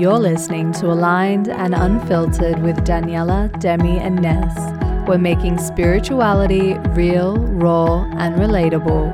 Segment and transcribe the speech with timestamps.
[0.00, 4.56] You're listening to Aligned and Unfiltered with Daniella, Demi, and Ness.
[5.06, 9.12] We're making spirituality real, raw, and relatable.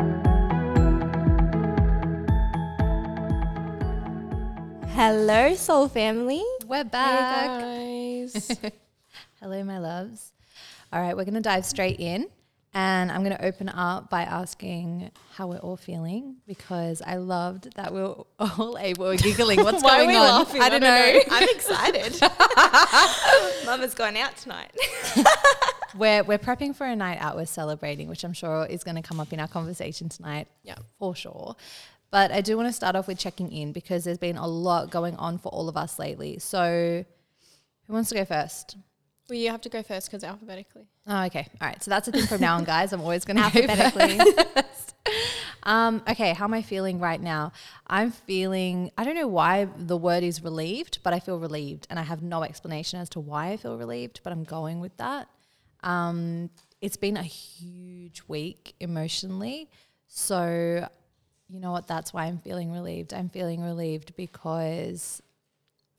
[4.90, 6.44] Hello, soul family.
[6.68, 7.62] We're back.
[7.62, 8.56] guys.
[9.40, 10.34] Hello, my loves.
[10.92, 12.28] All right, we're going to dive straight in.
[12.76, 17.74] And I'm going to open up by asking how we're all feeling because I loved
[17.76, 19.64] that we're all able, we're giggling.
[19.64, 20.22] What's Why going are we on?
[20.22, 20.60] Laughing?
[20.60, 20.88] I don't, know.
[20.88, 21.20] know.
[21.30, 22.20] I'm excited.
[23.64, 24.76] Mama's going out tonight.
[25.96, 27.34] we're, we're prepping for a night out.
[27.34, 30.46] We're celebrating, which I'm sure is going to come up in our conversation tonight.
[30.62, 31.56] Yeah, for sure.
[32.10, 34.90] But I do want to start off with checking in because there's been a lot
[34.90, 36.40] going on for all of us lately.
[36.40, 37.06] So,
[37.86, 38.76] who wants to go first?
[39.28, 40.86] Well, you have to go first because alphabetically.
[41.06, 41.48] Oh, okay.
[41.60, 41.82] All right.
[41.82, 42.92] So that's the thing from now on, guys.
[42.92, 44.20] I'm always going to alphabetically.
[45.64, 46.32] um, okay.
[46.32, 47.52] How am I feeling right now?
[47.88, 51.88] I'm feeling, I don't know why the word is relieved, but I feel relieved.
[51.90, 54.96] And I have no explanation as to why I feel relieved, but I'm going with
[54.98, 55.28] that.
[55.82, 56.50] Um,
[56.80, 59.68] it's been a huge week emotionally.
[60.06, 60.88] So,
[61.48, 61.88] you know what?
[61.88, 63.12] That's why I'm feeling relieved.
[63.12, 65.20] I'm feeling relieved because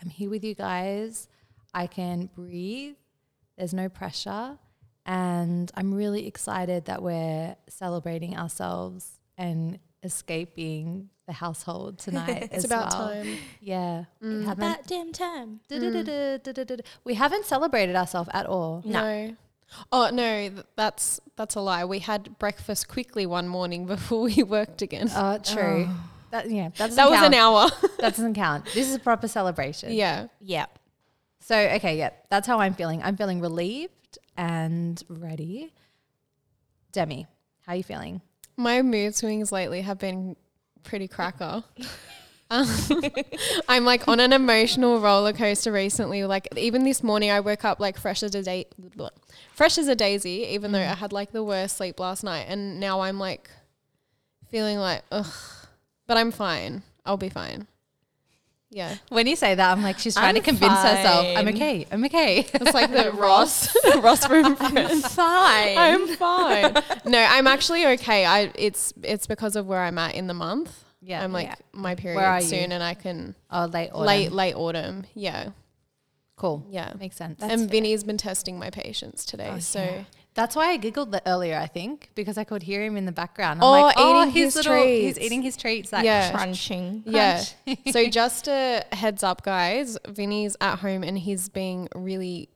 [0.02, 1.28] I'm here with you guys.
[1.74, 2.96] I can breathe
[3.58, 4.58] there's no pressure.
[5.06, 12.50] And I'm really excited that we're celebrating ourselves and escaping the household tonight.
[12.52, 13.10] it's about well.
[13.10, 13.38] time.
[13.62, 14.06] Yeah.
[14.24, 14.52] Mm.
[14.52, 15.60] About damn time.
[15.70, 16.80] Mm.
[17.04, 18.82] We haven't celebrated ourselves at all.
[18.86, 19.02] No.
[19.02, 19.36] no.
[19.92, 21.84] Oh no, that's that's a lie.
[21.84, 25.10] We had breakfast quickly one morning before we worked again.
[25.14, 25.88] Oh, true.
[25.90, 26.10] Oh.
[26.32, 27.34] That yeah, that, that was count.
[27.34, 27.70] an hour.
[28.00, 28.66] that doesn't count.
[28.74, 29.94] This is a proper celebration.
[29.94, 30.28] Yeah.
[30.42, 30.66] Yeah.
[31.48, 33.02] So, okay, yeah, that's how I'm feeling.
[33.02, 35.72] I'm feeling relieved and ready.
[36.92, 37.26] Demi,
[37.66, 38.20] how are you feeling?
[38.58, 40.36] My mood swings lately have been
[40.84, 41.64] pretty cracker.
[42.52, 42.68] um,
[43.70, 46.26] I'm like on an emotional roller coaster recently.
[46.26, 48.66] Like even this morning, I woke up like fresh as a day,
[49.54, 50.48] fresh as a daisy.
[50.50, 50.92] Even though mm.
[50.92, 53.50] I had like the worst sleep last night, and now I'm like
[54.50, 55.34] feeling like ugh,
[56.08, 56.84] but I'm fine.
[57.06, 57.68] I'll be fine.
[58.70, 58.96] Yeah.
[59.10, 60.96] When you say that, I'm like, she's trying I'm to convince fine.
[60.98, 62.40] herself, I'm okay, I'm okay.
[62.54, 65.08] It's like the Ross, Ross from Friends.
[65.14, 65.78] fine.
[65.78, 66.74] I'm fine.
[67.06, 68.26] No, I'm actually okay.
[68.26, 70.84] I it's it's because of where I'm at in the month.
[71.02, 71.24] Yeah.
[71.24, 71.56] I'm like yeah.
[71.72, 72.76] my period soon, you?
[72.76, 73.36] and I can.
[73.50, 74.06] Oh, late autumn.
[74.06, 75.06] Late late autumn.
[75.14, 75.50] Yeah.
[76.36, 76.66] Cool.
[76.70, 76.92] Yeah.
[77.00, 77.40] Makes sense.
[77.40, 77.70] That's and fair.
[77.70, 79.52] Vinny's been testing my patience today.
[79.54, 80.04] Oh, so yeah.
[80.38, 83.12] That's why I giggled the earlier, I think, because I could hear him in the
[83.12, 83.60] background.
[83.60, 85.18] I'm oh, like, oh, eating his, little, treats.
[85.18, 86.32] He's eating his treats, like yeah.
[86.32, 87.04] crunching.
[87.08, 87.44] Yeah.
[87.92, 89.98] so just a heads up, guys.
[90.08, 92.50] Vinny's at home and he's being really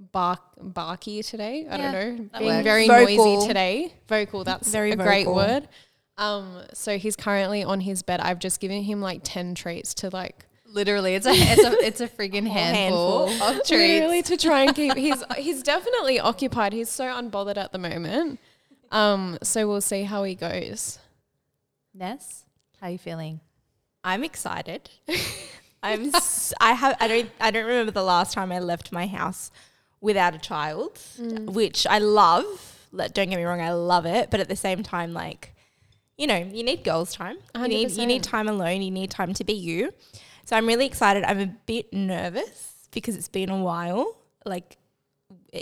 [0.00, 1.64] bark barky today.
[1.70, 1.92] I yeah, don't
[2.32, 2.64] know, being works.
[2.64, 3.24] very vocal.
[3.36, 3.94] noisy today.
[4.08, 4.42] Vocal.
[4.42, 5.06] That's very a vocal.
[5.06, 5.68] great word.
[6.18, 8.18] Um, so he's currently on his bed.
[8.18, 12.00] I've just given him like ten treats to like Literally, it's a it's a it's
[12.00, 13.70] a friggin' handful, handful of treats.
[13.70, 16.72] Literally to try and keep he's he's definitely occupied.
[16.72, 18.40] He's so unbothered at the moment.
[18.90, 20.98] Um, so we'll see how he goes.
[21.94, 22.44] Ness,
[22.80, 23.40] how are you feeling?
[24.04, 24.90] I'm excited.
[25.82, 29.06] I'm s- I have I don't I don't remember the last time I left my
[29.06, 29.50] house
[30.00, 31.46] without a child, mm.
[31.52, 32.88] which I love.
[32.94, 35.54] Don't get me wrong, I love it, but at the same time, like,
[36.18, 37.38] you know, you need girls' time.
[37.54, 37.68] 100%.
[37.68, 38.82] Need you need time alone.
[38.82, 39.92] You need time to be you.
[40.44, 41.24] So I'm really excited.
[41.24, 44.16] I'm a bit nervous because it's been a while.
[44.44, 44.76] Like,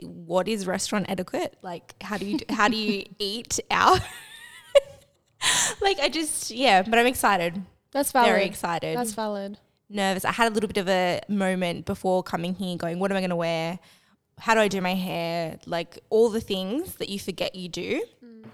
[0.03, 1.57] what is restaurant etiquette?
[1.63, 4.01] Like, how do you do, how do you eat out?
[5.81, 7.63] like, I just yeah, but I'm excited.
[7.93, 8.31] That's valid.
[8.31, 8.97] Very excited.
[8.97, 9.59] That's valid.
[9.89, 10.25] Nervous.
[10.25, 13.21] I had a little bit of a moment before coming here, going, "What am I
[13.21, 13.79] going to wear?
[14.39, 15.59] How do I do my hair?
[15.67, 18.45] Like all the things that you forget you do." Mm.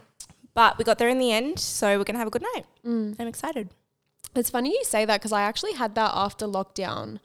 [0.54, 2.64] But we got there in the end, so we're gonna have a good night.
[2.84, 3.16] Mm.
[3.18, 3.68] I'm excited.
[4.34, 7.20] It's funny you say that because I actually had that after lockdown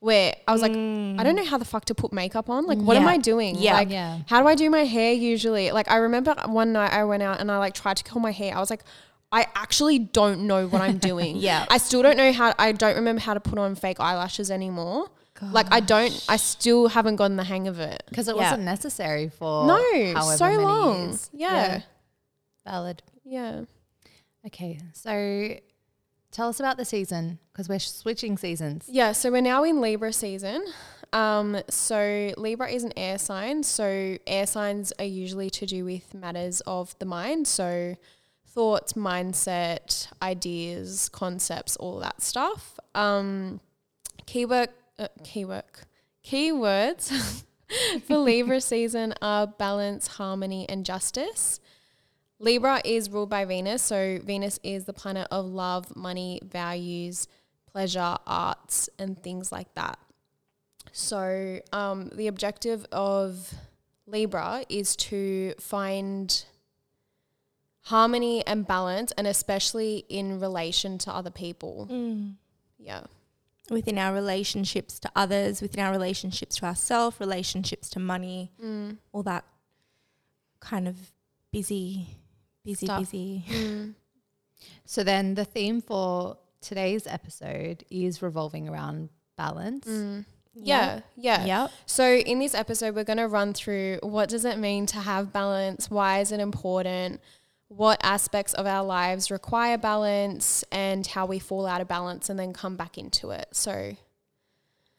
[0.00, 1.20] where I was like, mm.
[1.20, 2.66] I don't know how the fuck to put makeup on.
[2.66, 3.02] Like, what yeah.
[3.02, 3.56] am I doing?
[3.58, 3.74] Yeah.
[3.74, 4.20] Like, yeah.
[4.26, 5.70] how do I do my hair usually?
[5.70, 8.32] Like, I remember one night I went out and I like tried to curl my
[8.32, 8.56] hair.
[8.56, 8.82] I was like,
[9.30, 11.36] I actually don't know what I'm doing.
[11.38, 11.66] yeah.
[11.68, 15.08] I still don't know how, I don't remember how to put on fake eyelashes anymore.
[15.38, 15.52] Gosh.
[15.52, 18.02] Like, I don't, I still haven't gotten the hang of it.
[18.08, 18.42] Because it yeah.
[18.42, 21.18] wasn't necessary for no, so long.
[21.32, 21.52] Yeah.
[21.52, 21.80] yeah.
[22.64, 23.02] Valid.
[23.24, 23.62] Yeah.
[24.46, 24.80] Okay.
[24.94, 25.56] So
[26.30, 28.86] Tell us about the season because we're switching seasons.
[28.88, 30.64] Yeah, so we're now in Libra season.
[31.12, 33.62] Um, so Libra is an air sign.
[33.62, 37.48] So air signs are usually to do with matters of the mind.
[37.48, 37.96] So
[38.46, 42.78] thoughts, mindset, ideas, concepts, all that stuff.
[42.94, 43.60] Um,
[44.26, 45.64] keyword, uh, keyword,
[46.24, 47.44] keywords
[48.06, 51.60] for Libra season are balance, harmony, and justice.
[52.40, 53.82] Libra is ruled by Venus.
[53.82, 57.28] So Venus is the planet of love, money, values,
[57.70, 59.98] pleasure, arts, and things like that.
[60.92, 63.54] So, um, the objective of
[64.06, 66.44] Libra is to find
[67.82, 71.86] harmony and balance, and especially in relation to other people.
[71.90, 72.34] Mm.
[72.78, 73.02] Yeah.
[73.70, 78.96] Within our relationships to others, within our relationships to ourselves, relationships to money, Mm.
[79.12, 79.44] all that
[80.58, 81.12] kind of
[81.52, 82.16] busy,
[82.64, 83.00] busy, Stuff.
[83.00, 83.44] busy.
[83.48, 83.94] Mm.
[84.84, 89.86] So then the theme for today's episode is revolving around balance.
[89.86, 90.24] Mm.
[90.54, 91.44] Yeah, yeah.
[91.46, 91.70] Yep.
[91.86, 95.32] So in this episode, we're going to run through what does it mean to have
[95.32, 95.88] balance?
[95.90, 97.20] Why is it important?
[97.68, 102.38] What aspects of our lives require balance and how we fall out of balance and
[102.38, 103.46] then come back into it.
[103.52, 103.72] So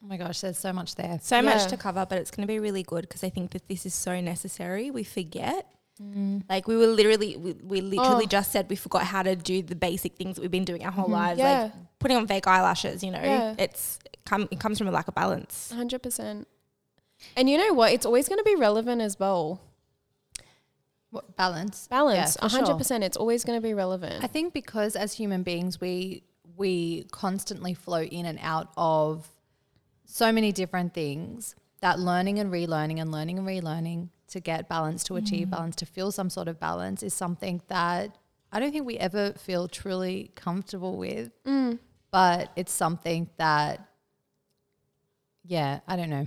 [0.02, 1.20] Oh my gosh, there's so much there.
[1.22, 1.42] So Yeah.
[1.42, 3.86] much to cover, but it's going to be really good because I think that this
[3.86, 4.90] is so necessary.
[4.90, 5.66] We forget.
[6.02, 6.42] Mm.
[6.48, 8.28] Like we were literally, we, we literally Oh.
[8.28, 10.92] just said we forgot how to do the basic things that we've been doing our
[10.92, 11.14] whole mm-hmm.
[11.14, 11.62] lives, Yeah.
[11.62, 13.02] like putting on fake eyelashes.
[13.02, 13.54] You know, Yeah.
[13.58, 15.72] it's it, come, it comes from a lack of balance.
[15.74, 16.46] 100%.
[17.36, 17.92] And you know what?
[17.92, 19.60] It's always going to be relevant as well.
[21.10, 21.86] What, balance.
[21.88, 22.66] Balance, Yeah, for sure.
[22.78, 23.02] 100%.
[23.02, 24.24] It's always going to be relevant.
[24.24, 26.24] I think because as human beings, we
[26.56, 29.26] we constantly flow in and out of
[30.04, 35.04] so many different things that learning and relearning and learning and relearning to get balance,
[35.04, 35.52] to achieve mm.
[35.52, 38.16] balance, to feel some sort of balance is something that
[38.50, 41.30] I don't think we ever feel truly comfortable with.
[41.44, 41.78] Mm.
[42.10, 43.88] But it's something that,
[45.44, 46.26] yeah, I don't know.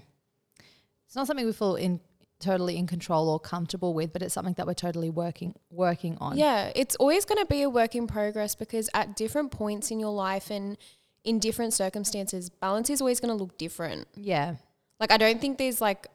[1.06, 2.00] It's not something we feel in
[2.40, 6.38] totally in control or comfortable with, but it's something that we're totally working working on.
[6.38, 10.00] Yeah, it's always going to be a work in progress because at different points in
[10.00, 10.78] your life and
[11.24, 14.08] in different circumstances, balance is always going to look different.
[14.16, 14.56] Yeah.
[15.00, 16.08] Like I don't think there's like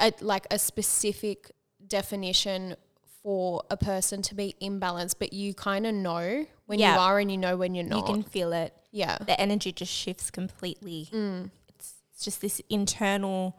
[0.00, 1.50] a like a specific
[1.86, 2.76] definition
[3.22, 6.94] for a person to be imbalanced, but you kind of know when Yeah.
[6.94, 8.06] you are and you know when you're not.
[8.06, 8.74] You can feel it.
[8.90, 9.18] yeah.
[9.18, 11.08] The energy just shifts completely.
[11.12, 11.50] Mm.
[11.68, 13.58] It's, it's just this internal,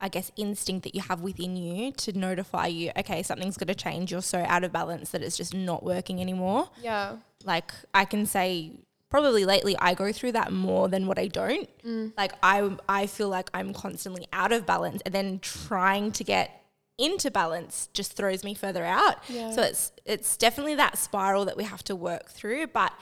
[0.00, 3.74] I guess, instinct that you have within you to notify you, okay, something's going to
[3.74, 4.10] change.
[4.12, 6.68] You're so out of balance that it's just not working anymore.
[6.82, 7.16] Yeah.
[7.44, 8.72] like I can say
[9.12, 11.68] probably lately I go through that more than what I don't.
[11.84, 12.12] Mm.
[12.16, 16.64] Like I I feel like I'm constantly out of balance and then trying to get
[16.96, 19.16] into balance just throws me further out.
[19.28, 19.50] Yeah.
[19.50, 22.92] So it's it's definitely that spiral that we have to work through, but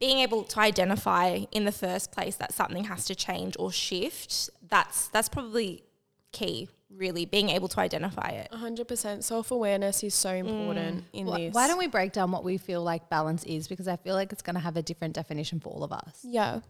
[0.00, 4.50] being able to identify in the first place that something has to change or shift,
[4.68, 5.84] that's that's probably
[6.32, 8.48] key, really being able to identify it.
[8.52, 10.38] 100% self-awareness is so mm.
[10.40, 11.54] important in Why, this.
[11.54, 13.68] why don't we break down what we feel like balance is?
[13.68, 16.20] Because I feel like it's going to have a different definition for all of us.
[16.22, 16.60] Yeah.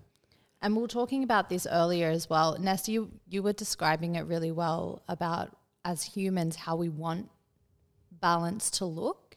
[0.63, 2.57] And we were talking about this earlier as well.
[2.59, 7.31] Nesta, you, you were describing it really well about as humans how we want
[8.21, 9.37] balance to look.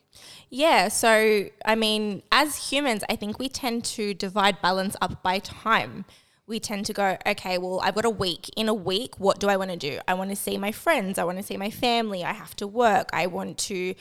[0.49, 5.39] Yeah, so I mean, as humans, I think we tend to divide balance up by
[5.39, 6.05] time.
[6.45, 8.49] We tend to go, okay, well, I've got a week.
[8.57, 9.99] In a week, what do I want to do?
[10.07, 11.17] I want to see my friends.
[11.17, 12.23] I want to see my family.
[12.23, 13.09] I have to work.
[13.13, 13.95] I want to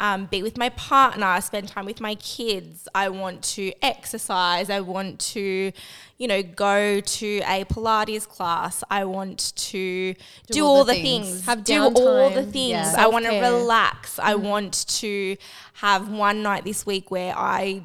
[0.00, 2.88] um, be with my partner, spend time with my kids.
[2.94, 4.70] I want to exercise.
[4.70, 5.72] I want to,
[6.16, 8.82] you know, go to a Pilates class.
[8.90, 10.14] I want to
[10.50, 12.70] do, all, the things, Have do all the things.
[12.70, 12.94] Yeah.
[12.96, 14.18] I want to relax.
[14.18, 15.36] I want to
[15.74, 17.82] have one night this week where I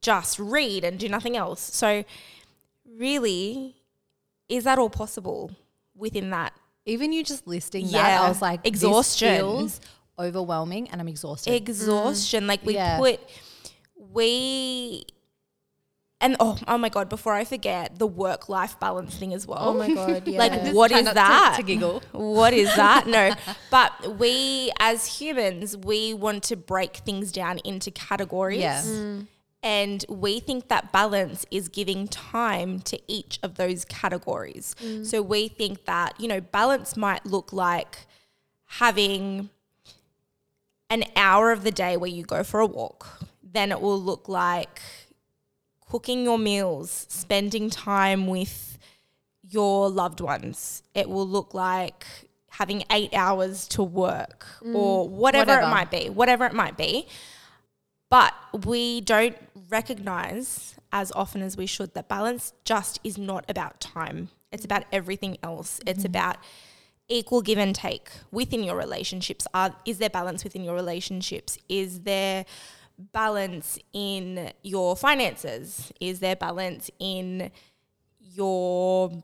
[0.00, 1.60] just read and do nothing else.
[1.60, 2.04] So,
[2.96, 3.76] really,
[4.48, 5.50] is that all possible
[5.94, 6.52] within that?
[6.84, 8.22] Even you just listing that, Yeah.
[8.22, 9.36] I was like, Exhaustion.
[9.38, 9.80] feels
[10.18, 11.52] overwhelming and I'm exhausted.
[11.52, 12.42] Exhaustion.
[12.42, 12.48] Mm-hmm.
[12.48, 12.98] Like, we Yeah.
[12.98, 13.20] put,
[14.12, 15.04] we,
[16.20, 19.58] and oh, oh my God, before I forget, the work life balance thing as well.
[19.60, 20.38] Oh my god, yeah.
[20.38, 21.54] Like, what is what try is not to- that?
[21.58, 22.02] to giggle.
[22.12, 23.06] What is that?
[23.06, 23.34] No.
[23.70, 28.60] But we as humans, we want to break things down into categories.
[28.60, 28.80] Yeah.
[28.82, 29.26] Mm.
[29.62, 34.76] And we think that balance is giving time to each of those categories.
[34.80, 35.04] Mm.
[35.04, 38.06] So we think that, you know, balance might look like
[38.66, 39.50] having
[40.88, 43.20] an hour of the day where you go for a walk.
[43.42, 44.80] Then it will look like
[45.88, 48.78] cooking your meals, spending time with
[49.42, 50.82] your loved ones.
[50.94, 52.06] It will look like
[52.50, 54.74] having eight hours to work mm.
[54.74, 55.66] or whatever, Whatever.
[55.66, 57.06] it might be, whatever it might be.
[58.08, 58.34] But
[58.64, 59.36] we don't
[59.68, 64.28] recognize as often as we should that balance just is not about time.
[64.52, 65.80] It's about everything else.
[65.86, 66.06] It's mm-hmm.
[66.06, 66.36] about
[67.08, 69.46] equal give and take within your relationships.
[69.52, 71.58] Are, is there balance within your relationships?
[71.68, 72.44] Is there
[73.12, 75.92] balance in your finances?
[76.00, 77.50] Is there balance in
[78.20, 79.22] your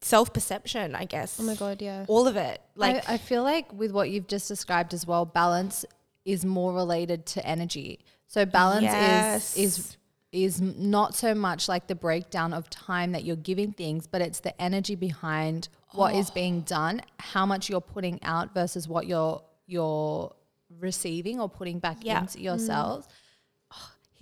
[0.00, 1.38] self perception, I guess?
[1.40, 2.04] oh my god, yeah.
[2.08, 2.60] All of it.
[2.76, 5.84] Like, I, I feel like with what you've just described as well, balance
[6.24, 8.00] is more related to energy.
[8.26, 9.56] So balance Yes.
[9.56, 9.96] is is
[10.32, 14.40] is not so much like the breakdown of time that you're giving things, but it's
[14.40, 16.34] the energy behind what is oh.
[16.34, 20.34] being done, how much you're putting out versus what you're you're
[20.80, 22.20] receiving or putting back Yeah.
[22.20, 23.06] into yourselves.
[23.10, 23.14] Oh,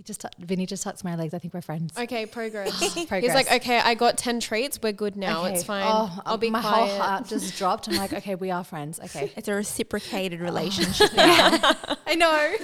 [0.01, 1.35] he just, tou- Vinny just touched my legs.
[1.35, 1.93] I think we're friends.
[1.99, 2.71] Okay, progress.
[3.07, 3.23] progress.
[3.23, 4.81] He's like, okay, I got 10 treats.
[4.83, 5.45] We're good now.
[5.45, 5.85] It's fine.
[5.87, 6.89] Oh, I'll be my quiet.
[6.89, 7.87] whole heart just dropped.
[7.87, 8.99] I'm like, okay, we are friends.
[8.99, 9.31] Okay.
[9.37, 11.13] It's a reciprocated relationship.
[11.15, 11.75] now.
[12.07, 12.55] I know.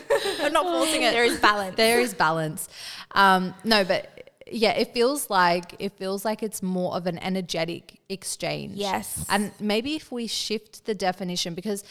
[0.40, 1.12] I'm not forcing it.
[1.12, 1.76] there is balance.
[1.76, 2.70] there is balance.
[3.10, 8.00] Um, no, but yeah, it feels like it feels like it's more of an energetic
[8.08, 8.76] exchange.
[8.76, 9.26] Yes.
[9.28, 11.84] And maybe if we shift the definition, because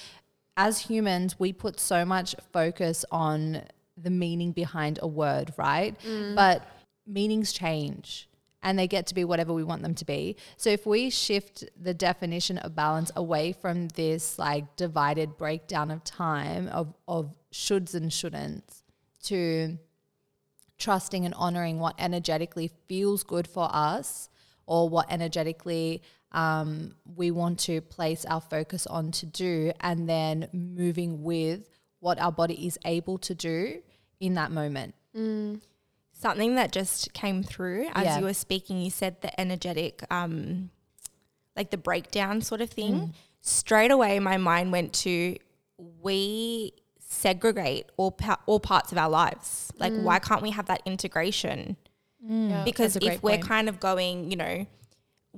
[0.57, 3.61] as humans, we put so much focus on
[3.97, 5.95] the meaning behind a word, right?
[6.35, 6.67] But
[7.07, 8.27] meanings change
[8.63, 10.35] and they get to be whatever we want them to be.
[10.57, 16.03] So if we shift the definition of balance away from this like divided breakdown of
[16.03, 18.83] time of, of shoulds and shouldn'ts
[19.23, 19.77] to
[20.77, 24.29] trusting and honoring what energetically feels good for us
[24.65, 30.49] or what energetically um, we want to place our focus on to do, and then
[30.51, 31.74] moving with
[32.05, 33.81] what our body is able to do
[34.19, 34.93] in that moment.
[36.13, 38.19] Something that just came through as Yeah.
[38.19, 40.69] you were speaking, you said the energetic, um,
[41.55, 42.93] like the breakdown sort of thing.
[42.93, 43.13] Mm.
[43.41, 45.37] Straight away, my mind went to
[46.01, 49.71] we segregate all pa- all parts of our lives.
[49.77, 50.03] Like, mm.
[50.03, 51.75] why can't we have that integration?
[52.23, 52.49] Mm.
[52.49, 52.63] Yeah.
[52.63, 53.47] because if we're point.
[53.47, 54.65] kind of going, you know,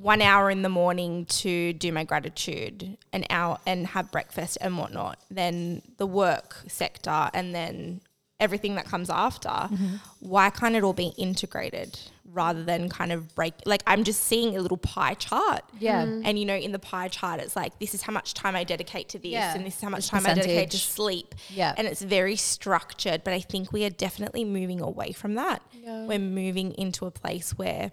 [0.01, 4.77] one hour in the morning to do my gratitude, an hour and have breakfast and
[4.77, 8.01] whatnot, then the work sector and then
[8.39, 9.96] everything that comes after, Mm-hmm.
[10.20, 11.98] why can't it all be integrated
[12.32, 13.54] rather than kind of break?
[13.66, 15.63] Like I'm just seeing a little pie chart.
[15.80, 16.04] Yeah.
[16.04, 18.63] And you know, in the pie chart, it's like this is how much time I
[18.63, 19.56] dedicate to this, Yeah.
[19.56, 21.34] and this is how much This time I dedicate to sleep.
[21.50, 21.74] Yeah.
[21.75, 25.63] And it's very structured, but I think we are definitely moving away from that.
[25.74, 26.06] Yeah.
[26.06, 27.92] We're moving into a place where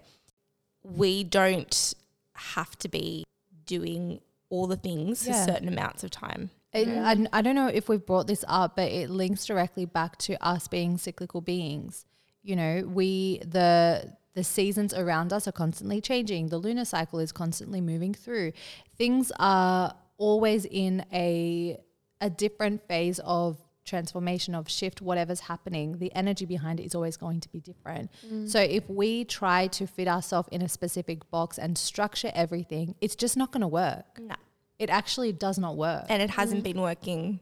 [0.85, 1.93] we don't
[2.33, 3.23] have to be
[3.65, 5.43] doing all the things Yeah.
[5.45, 6.51] for certain amounts of time.
[6.73, 10.17] It, I, I don't know if we've brought this up, but it links directly back
[10.19, 12.05] to us being cyclical beings.
[12.43, 16.49] You know, we the the seasons around us are constantly changing.
[16.49, 18.51] The lunar cycle is constantly moving through.
[18.97, 21.79] Things are always in a
[22.21, 27.15] a different phase of transformation of shift whatever's happening the energy behind it is always
[27.17, 28.09] going to be different
[28.47, 33.15] so if we try to fit ourselves in a specific box and structure everything it's
[33.15, 34.35] just not going to work No.
[34.79, 37.39] it actually does not work And it hasn't been working.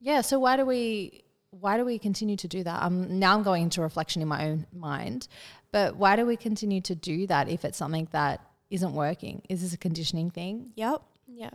[0.00, 0.20] yeah.
[0.20, 2.82] So why do we why do we continue to do that?
[2.82, 5.26] Um, now I'm going into reflection in my own mind,
[5.72, 9.40] but why do we continue to do that if it's something that isn't working?
[9.48, 10.72] Is this a conditioning thing?
[10.76, 11.00] Yep.
[11.26, 11.50] Yeah.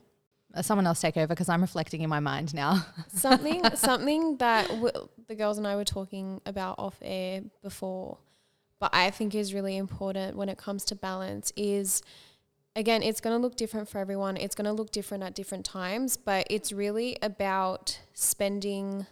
[0.61, 2.85] Someone else take over because I'm reflecting in my mind now.
[3.07, 8.17] something something that w- the girls and I were talking about off air before,
[8.79, 12.01] but I think is really important when it comes to balance is
[12.75, 14.35] again it's going to look different for everyone.
[14.35, 19.05] It's going to look different at different times, but it's really about spending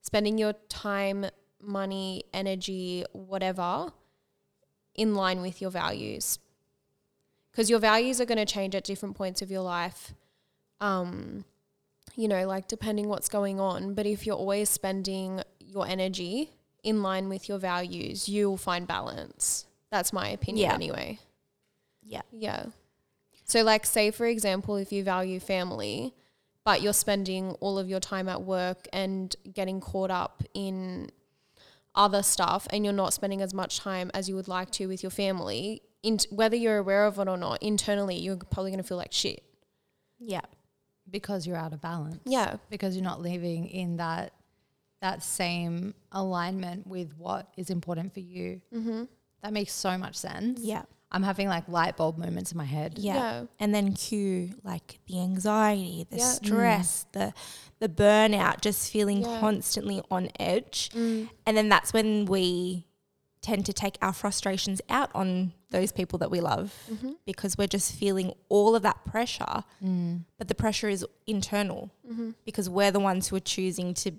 [0.00, 1.26] spending your time,
[1.60, 3.92] money, energy, whatever
[4.94, 6.38] in line with your values.
[7.50, 10.14] Because your values are going to change at different points of your life.
[10.82, 11.44] Um,
[12.14, 13.94] you know, like depending what's going on.
[13.94, 16.50] But if you're always spending your energy
[16.82, 19.66] in line with your values, you'll find balance.
[19.90, 20.74] That's my opinion Yeah.
[20.74, 21.18] anyway.
[22.02, 22.22] Yeah.
[22.32, 22.66] Yeah.
[23.44, 26.14] So, like, say for example, if you value family,
[26.64, 31.10] but you're spending all of your time at work and getting caught up in
[31.94, 35.02] other stuff, and you're not spending as much time as you would like to with
[35.02, 38.88] your family, in, whether you're aware of it or not, internally, you're probably going to
[38.88, 39.42] feel like shit.
[40.18, 40.40] Yeah.
[41.10, 42.20] Because you're out of balance.
[42.24, 42.56] Yeah.
[42.70, 44.32] Because you're not living in that
[45.00, 48.60] that same alignment with what is important for you.
[48.72, 49.04] Mm-hmm.
[49.42, 50.60] That makes so much sense.
[50.60, 50.82] Yeah.
[51.10, 52.98] I'm having like light bulb moments in my head.
[52.98, 53.14] Yeah.
[53.14, 53.44] Yeah.
[53.58, 56.24] And then cue like the anxiety, the Yeah.
[56.32, 57.34] stress, the
[57.80, 59.40] the burnout, just feeling Yeah.
[59.40, 60.88] constantly on edge.
[60.94, 62.86] And then that's when we
[63.40, 67.12] tend to take our frustrations out on those people that we love mm-hmm.
[67.26, 69.64] because we're just feeling all of that pressure.
[69.84, 70.20] Mm.
[70.38, 72.30] But the pressure is internal mm-hmm.
[72.44, 74.12] because we're the ones who are choosing to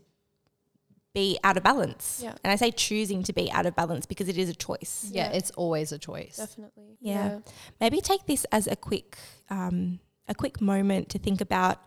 [1.14, 2.22] be out of balance.
[2.24, 2.34] Yeah.
[2.44, 5.10] And I say choosing to be out of balance because it is a choice.
[5.12, 5.38] Yeah, Yeah.
[5.38, 6.38] it's always a choice.
[6.38, 6.98] Definitely.
[7.00, 7.40] Yeah.
[7.80, 9.18] Maybe take this as a quick,
[9.50, 11.80] um, a quick moment to think about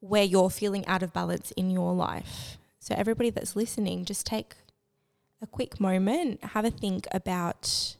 [0.00, 2.58] where you're feeling out of balance in your life.
[2.78, 4.56] So everybody that's listening, just take
[5.40, 7.96] a quick moment, have a think about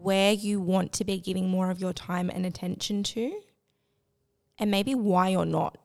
[0.00, 3.40] where you want to be giving more of your time and attention to,
[4.58, 5.78] and maybe why you're not.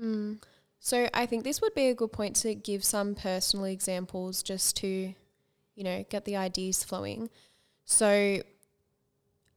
[0.00, 0.42] Mm.
[0.78, 4.76] So I think this would be a good point to give some personal examples just
[4.78, 5.14] to,
[5.74, 7.28] you know, get the ideas flowing.
[7.84, 8.42] So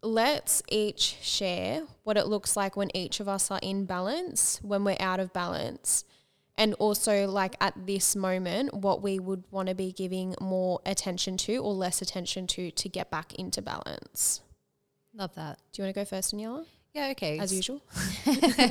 [0.01, 4.83] let's each share what it looks like when each of us are in balance, when
[4.83, 6.05] we're out of balance.
[6.59, 11.37] And also, like at this moment, what we would want to be giving more attention
[11.37, 14.41] to or less attention to to get back into balance.
[15.15, 15.59] Love that.
[15.71, 16.65] Do you want to go first, Daniella?
[16.93, 17.39] Yeah, okay.
[17.39, 17.81] As usual.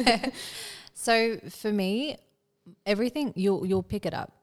[0.95, 2.18] so for me,
[2.85, 4.35] everything you'll you'll pick it up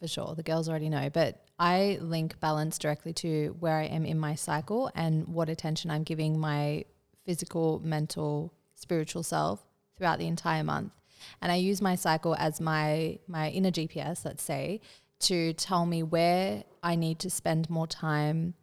[0.00, 0.34] for sure.
[0.34, 4.34] The girls already know, but I link balance directly to where I am in my
[4.34, 6.86] cycle and what attention I'm giving my
[7.26, 9.62] physical, mental, spiritual self
[9.96, 10.92] throughout the entire month.
[11.40, 14.80] And I use my cycle as my my inner GPS, let's say,
[15.20, 18.54] to tell me where I need to spend more time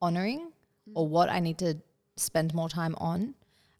[0.00, 0.52] honoring
[0.94, 1.78] or what I need to
[2.16, 3.34] spend more time on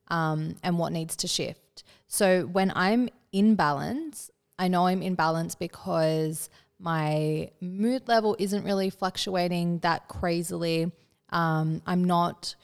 [0.08, 1.84] um, and what needs to shift.
[2.06, 8.64] So when I'm in balance, I know I'm in balance because my mood level isn't
[8.64, 10.90] really fluctuating that crazily.
[11.30, 12.54] Um, I'm not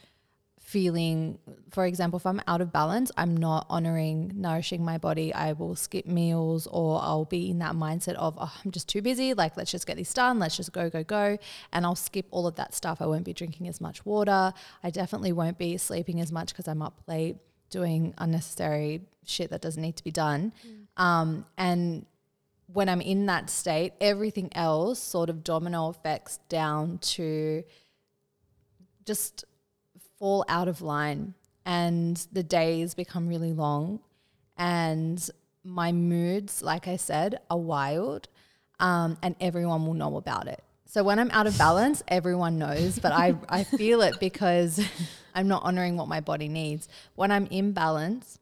[0.65, 1.37] feeling,
[1.69, 5.31] for example, if I'm out of balance, I'm not honoring nourishing my body.
[5.31, 9.03] I will skip meals or I'll be in that mindset of, oh, I'm just too
[9.03, 9.35] busy.
[9.35, 10.39] Like, let's just get this done.
[10.39, 11.37] Let's just go, go, go.
[11.71, 12.99] And I'll skip all of that stuff.
[12.99, 14.53] I won't be drinking as much water.
[14.83, 17.37] I definitely won't be sleeping as much because I'm up late
[17.69, 20.51] doing unnecessary shit that doesn't need to be done.
[20.67, 21.03] Mm.
[21.03, 22.07] Um, and
[22.73, 27.63] when I'm in that state, everything else sort of domino effects down to
[29.05, 29.45] just
[30.19, 31.33] fall out of line
[31.65, 33.99] and the days become really long
[34.57, 35.29] and
[35.63, 38.27] my moods like i said are wild
[38.79, 40.61] um, and everyone will know about it.
[40.85, 44.79] So when i'm out of balance everyone knows but i, I feel it because
[45.35, 46.87] i'm not honoring what my body needs.
[47.15, 48.39] When i'm in balance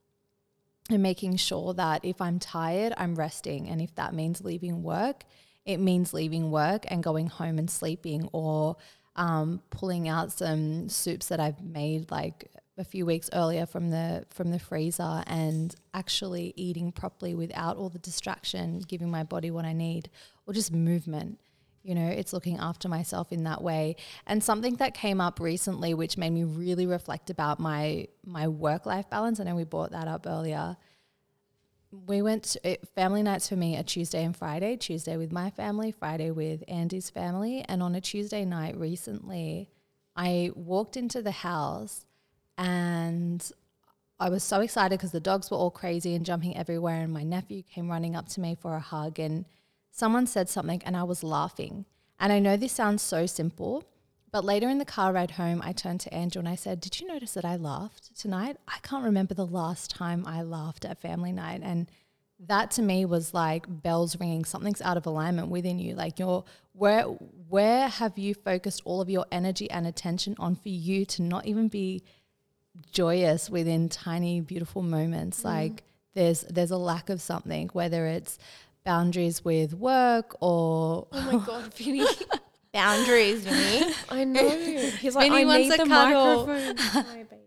[0.89, 5.23] and making sure that if i'm tired i'm resting and if that means leaving work
[5.65, 8.75] it means leaving work and going home and sleeping or
[9.15, 14.25] um, pulling out some soups that I've made like a few weeks earlier from the
[14.31, 19.65] from the freezer and actually eating properly without all the distraction, giving my body what
[19.65, 20.09] I need,
[20.47, 21.39] or just movement.
[21.83, 23.97] You know, it's looking after myself in that way.
[24.25, 28.85] And something that came up recently, which made me really reflect about my my work
[28.85, 29.39] life balance.
[29.39, 30.77] I know we brought that up earlier
[32.07, 34.75] we went to, it, family nights for me are Tuesday and Friday.
[34.77, 37.63] Tuesday with my family, Friday with Andy's family.
[37.67, 39.69] And on a Tuesday night recently,
[40.15, 42.05] I walked into the house
[42.57, 43.51] and
[44.19, 47.01] I was so excited because the dogs were all crazy and jumping everywhere.
[47.01, 49.19] And my nephew came running up to me for a hug.
[49.19, 49.45] And
[49.91, 51.85] someone said something and I was laughing.
[52.19, 53.83] And I know this sounds so simple,
[54.33, 56.99] but later in the car ride home, I turned to Andrew and I said, Did
[56.99, 58.57] you notice that I laughed tonight?
[58.67, 61.61] I can't remember the last time I laughed at family night.
[61.63, 61.87] And
[62.39, 64.43] that to me was like bells ringing.
[64.43, 65.93] Something's out of alignment within you.
[65.93, 70.69] Like you're where where have you focused all of your energy and attention on for
[70.69, 72.01] you to not even be
[72.91, 75.41] joyous within tiny, beautiful moments?
[75.41, 75.45] Mm.
[75.45, 75.83] Like
[76.15, 78.39] there's there's a lack of something, whether it's
[78.83, 82.07] boundaries with work or Oh my god, Vinny.
[82.73, 83.93] boundaries, Vinny.
[84.09, 84.49] I know.
[84.49, 86.47] He's like, Vinny I need the cuddle.
[86.47, 87.05] microphone.
[87.05, 87.41] My baby.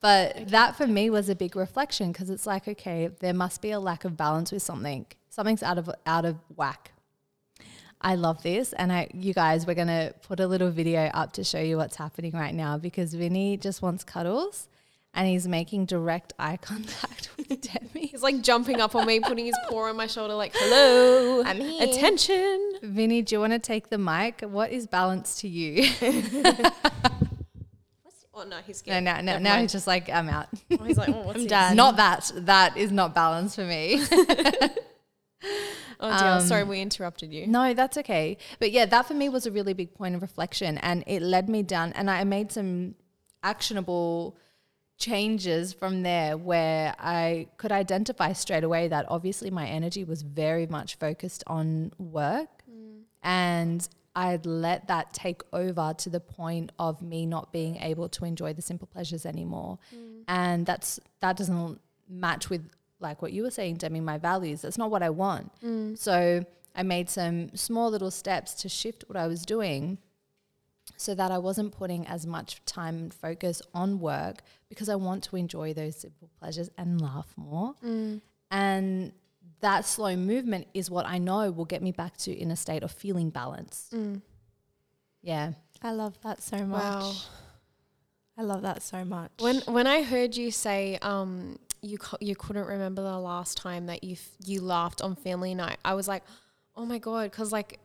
[0.00, 0.44] But okay.
[0.46, 3.80] that for me was a big reflection because it's like, okay, there must be a
[3.80, 5.06] lack of balance with something.
[5.30, 6.92] Something's out of out of whack.
[8.02, 11.42] I love this, and I, you guys, we're gonna put a little video up to
[11.42, 14.68] show you what's happening right now because Vinny just wants cuddles,
[15.14, 18.06] and he's making direct eye contact with Demi.
[18.06, 21.60] He's like jumping up on me, putting his paw on my shoulder, like, hello, I'm
[21.60, 21.88] here.
[21.88, 22.74] Attention.
[22.82, 24.40] Vinny, do you want to take the mic?
[24.42, 25.88] What is balance to you?
[28.34, 29.04] oh, no, he's scared.
[29.04, 30.48] No, no, no, now he's just like, I'm out.
[30.72, 31.76] Oh, he's like, oh, what's I'm done.
[31.76, 32.32] Not that.
[32.34, 34.02] That is not balance for me.
[36.00, 37.46] Oh dear, um, sorry we interrupted you.
[37.46, 38.36] No, that's okay.
[38.58, 41.48] But yeah, that for me was a really big point of reflection and it led
[41.48, 42.94] me down and I made some
[43.42, 44.36] actionable
[44.96, 50.66] changes from there where I could identify straight away that obviously my energy was very
[50.66, 53.02] much focused on work mm.
[53.22, 58.24] and I'd let that take over to the point of me not being able to
[58.24, 59.78] enjoy the simple pleasures anymore.
[59.94, 60.22] Mm.
[60.28, 64.62] And that's that doesn't match with like what you were saying, Demi, my values.
[64.62, 65.52] That's not what I want.
[65.60, 65.98] Mm.
[65.98, 66.44] So
[66.76, 69.98] I made some small little steps to shift what I was doing
[70.96, 75.24] so that I wasn't putting as much time and focus on work because I want
[75.24, 77.74] to enjoy those simple pleasures and laugh more.
[77.84, 78.20] Mm.
[78.50, 79.12] And
[79.60, 82.82] that slow movement is what I know will get me back to in a state
[82.82, 83.92] of feeling balanced.
[83.92, 84.22] Mm.
[85.22, 85.52] Yeah.
[85.82, 86.82] I love that so much.
[86.82, 87.12] Wow.
[88.36, 89.30] I love that so much.
[89.40, 94.02] When when I heard you say um, you you couldn't remember the last time that
[94.02, 96.24] you f- you laughed on family night, I was like,
[96.74, 97.78] oh my god, because like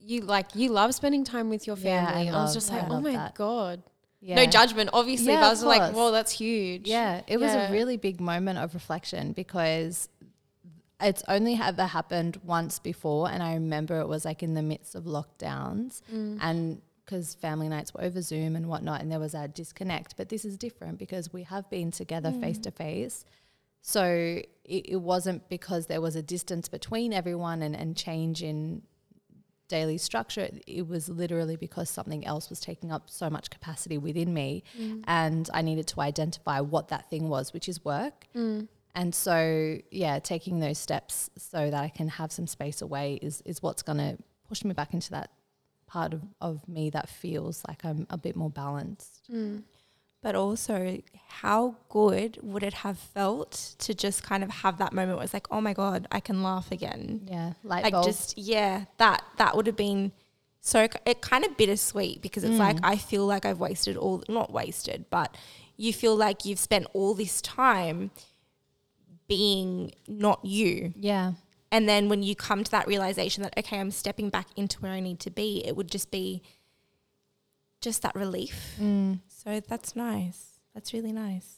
[0.00, 2.28] you like you love spending time with your Yeah, I family.
[2.30, 3.34] I, was just I like, oh my that.
[3.34, 3.82] god.
[4.20, 4.34] Yeah.
[4.36, 5.28] No judgment, obviously.
[5.32, 6.88] Yeah, but I was like, well, that's huge.
[6.88, 10.08] Yeah, it was a really big moment of reflection because
[11.00, 13.30] it's only ever happened once before.
[13.30, 16.38] And I remember it was like in the midst of lockdowns Mm.
[16.40, 20.16] and because family nights were over Zoom and whatnot, and there was a disconnect.
[20.18, 23.24] But this is different because we have been together face to face.
[23.80, 24.42] So it,
[24.90, 28.82] it wasn't because there was a distance between everyone and, and change in
[29.68, 30.48] daily structure.
[30.66, 34.64] It was literally because something else was taking up so much capacity within me.
[34.78, 35.04] Mm.
[35.06, 38.26] And I needed to identify what that thing was, which is work.
[38.34, 38.68] Mm.
[38.94, 43.42] And so, yeah, taking those steps so that I can have some space away is,
[43.44, 45.30] is what's going to push me back into that
[45.86, 49.22] part of, of me that feels like I'm a bit more balanced.
[49.32, 49.62] Mm.
[50.20, 55.18] But also, how good would it have felt to just kind of have that moment
[55.18, 57.22] where it's like, oh my god, I can laugh again.
[57.30, 58.04] Yeah, light like bulb.
[58.04, 60.10] just yeah, that that would have been
[60.60, 64.52] so it kind of bittersweet because it's like I feel like I've wasted all not
[64.52, 65.36] wasted, but
[65.76, 68.10] you feel like you've spent all this time
[69.28, 70.92] being not you.
[70.96, 71.34] yeah,
[71.70, 74.90] And then when you come to that realization that, okay, I'm stepping back into where
[74.92, 76.42] I need to be, it would just be
[77.80, 78.74] just that relief.
[78.80, 79.20] Mm.
[79.48, 80.58] So that's nice.
[80.74, 81.56] That's really nice.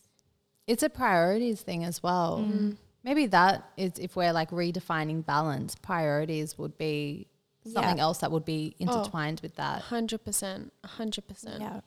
[0.66, 2.44] it's a priorities thing as well.
[2.46, 2.53] Mm.
[2.53, 2.76] Mm.
[3.03, 7.26] Maybe that is if we're like redefining balance, priorities would be
[7.64, 8.05] something Yeah.
[8.05, 8.83] else that would be oh.
[8.85, 9.83] intertwined with that.
[9.83, 10.72] Hundred percent.
[10.85, 11.61] hundred percent.
[11.61, 11.81] Yeah.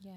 [0.00, 0.12] Yeah.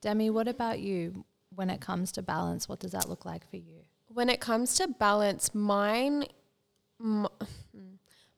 [0.00, 2.68] Demi, what about you when it comes to balance?
[2.68, 3.82] What does that look like for you?
[4.08, 6.24] When it comes to balance, mine,
[6.98, 7.28] m-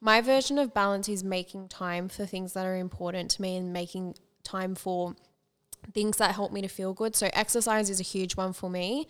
[0.01, 3.71] my version of balance is making time for things that are important to me and
[3.71, 5.15] making time for
[5.93, 7.15] things that help me to feel good.
[7.15, 9.07] So exercise is a huge one for me,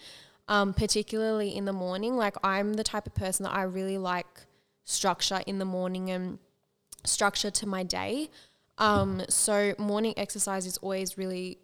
[0.47, 2.17] um, particularly in the morning.
[2.17, 4.27] Like I'm the type of person that I really like
[4.83, 6.39] structure in the morning and
[7.03, 8.29] structure to my day.
[8.77, 11.59] Um, so morning exercise is always really,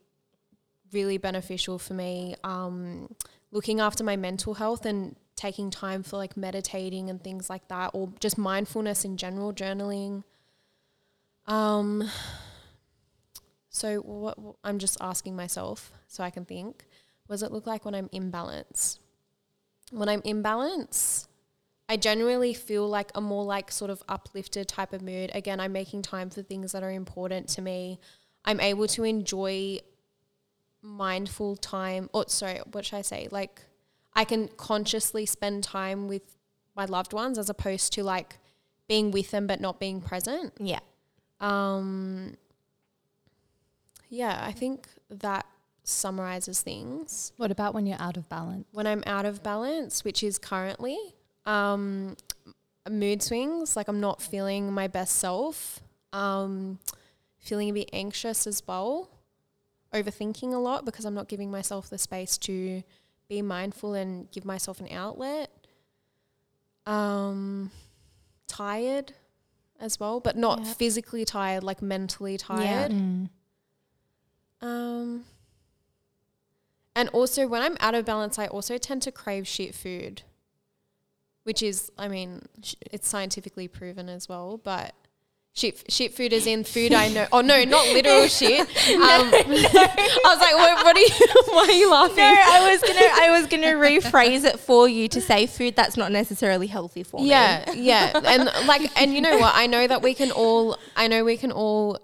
[0.91, 2.36] really beneficial for me.
[2.43, 3.13] Um,
[3.52, 7.91] looking after my mental health and taking time for like meditating and things like that,
[7.93, 10.24] or just mindfulness in general, journaling.
[11.47, 12.10] Um,
[13.71, 16.86] so what, I'm just asking myself so I can think.
[17.25, 18.99] What does it look like when I'm in balance?
[19.91, 21.29] When I'm in balance,
[21.88, 25.31] I generally feel like a more like sort of uplifted type of mood.
[25.34, 27.99] Again, I'm making time for things that are important to me.
[28.43, 29.79] I'm able to enjoy
[30.81, 32.10] mindful time.
[32.13, 33.29] Or sorry, what should I say?
[33.31, 33.62] Like
[34.13, 36.36] I can consciously spend time with
[36.75, 38.38] my loved ones as opposed to like
[38.89, 40.53] being with them but not being present.
[40.60, 40.79] Yeah.
[41.39, 42.36] Um,
[44.12, 45.45] yeah, I think that
[45.84, 47.32] summarizes things.
[47.38, 48.67] What about when you're out of balance?
[48.71, 50.97] When I'm out of balance, which is currently,
[51.45, 52.17] um,
[52.89, 55.80] mood swings, like I'm not feeling my best self,
[56.13, 56.78] um,
[57.39, 59.10] feeling a bit anxious as well,
[59.93, 62.84] overthinking a lot because I'm not giving myself the space to
[63.30, 65.50] be mindful and give myself an outlet.
[66.86, 67.71] Um,
[68.47, 69.13] tired
[69.80, 70.74] as well, but not Yeah.
[70.74, 72.91] physically tired, like mentally tired.
[72.91, 73.30] Mm.
[74.62, 75.24] Um,
[76.95, 80.24] and also, when I'm out of balance, I also tend to crave shit food,
[81.43, 84.58] which is, I mean, sh- it's scientifically proven as well.
[84.58, 84.93] But
[85.54, 87.28] shit, shit food is in food I know.
[87.32, 88.60] Oh no, not literal shit.
[88.60, 91.10] Um, I was like, what, what are you?
[91.54, 92.17] Why are you laughing?
[92.17, 95.97] No, I was gonna I was gonna rephrase it for you to say food that's
[95.97, 97.30] not necessarily healthy for me.
[97.30, 99.54] Yeah, yeah, and like, and you know what?
[99.56, 100.78] I know that we can all.
[100.95, 102.00] I know we can all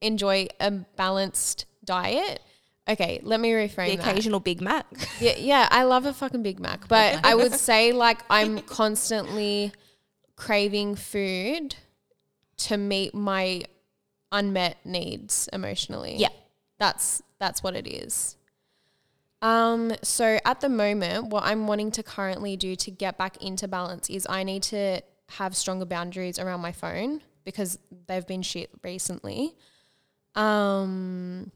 [0.00, 2.40] enjoy a balanced diet.
[2.88, 4.08] Okay, let me reframe The that.
[4.08, 4.86] occasional Big Mac.
[5.20, 9.72] Yeah, yeah, I love a fucking Big Mac, but I would say like I'm constantly
[10.34, 11.76] craving food
[12.56, 13.62] to meet my
[14.32, 16.16] unmet needs emotionally.
[16.16, 16.28] Yeah.
[16.78, 18.36] That's that's what it is.
[19.42, 23.68] Um so at the moment what I'm wanting to currently do to get back into
[23.68, 28.70] balance is I need to have stronger boundaries around my phone because they've been shit
[28.82, 29.54] recently.
[30.34, 31.52] Um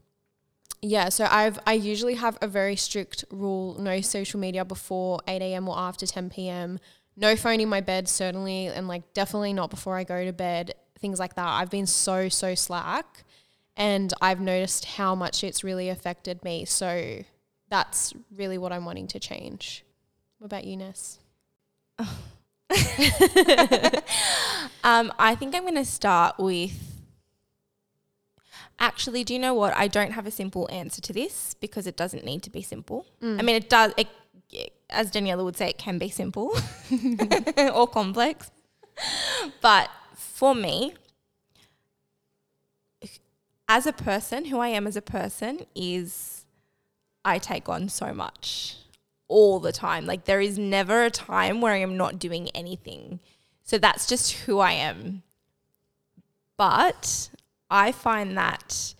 [0.87, 5.41] yeah, so I've I usually have a very strict rule: no social media before eight
[5.41, 5.67] a.m.
[5.67, 6.79] or after ten p.m.
[7.15, 10.73] No phone in my bed, certainly, and like definitely not before I go to bed.
[10.99, 11.47] Things like that.
[11.47, 13.23] I've been so so slack,
[13.75, 16.65] and I've noticed how much it's really affected me.
[16.65, 17.23] So
[17.69, 19.83] that's really what I'm wanting to change.
[20.39, 21.19] What about you, Ness?
[24.83, 26.96] Um, I think I'm going to start with.
[28.87, 29.75] Actually, do you know what?
[29.75, 33.05] I don't have a simple answer to this because it doesn't need to be simple.
[33.21, 33.37] Mm.
[33.37, 33.91] I mean, it does.
[33.97, 34.07] It,
[34.89, 36.57] as Daniella would say, it can be simple
[37.73, 38.49] or complex.
[39.59, 40.93] But for me,
[43.67, 46.45] as a person, who I am as a person is
[47.25, 48.77] I take on so much
[49.27, 50.05] all the time.
[50.05, 53.19] Like there is never a time where I am not doing anything.
[53.63, 55.23] So that's just who I am.
[56.55, 57.29] But
[57.69, 58.93] I find that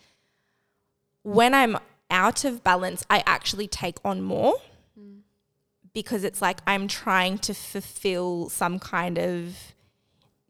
[1.22, 1.78] when I'm
[2.10, 4.54] out of balance, I actually take on more
[5.92, 9.56] because it's like I'm trying to fulfill some kind of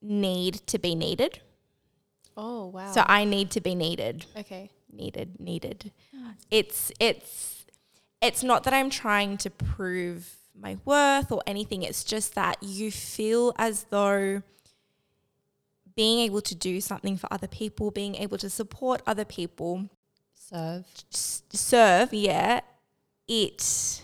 [0.02, 1.40] need to be needed.
[2.37, 2.92] Oh wow.
[2.92, 4.70] So I need to be needed, okay.
[4.92, 5.90] needed, needed.
[6.50, 7.66] It's it's
[8.20, 11.83] it's not that I'm trying to prove my worth or anything.
[11.83, 14.42] It's just that you feel as though
[15.98, 19.88] being able to do something for other people, being able to support other people,
[20.37, 20.84] Serve.
[21.12, 22.61] s- serve, yeah,
[23.26, 24.00] it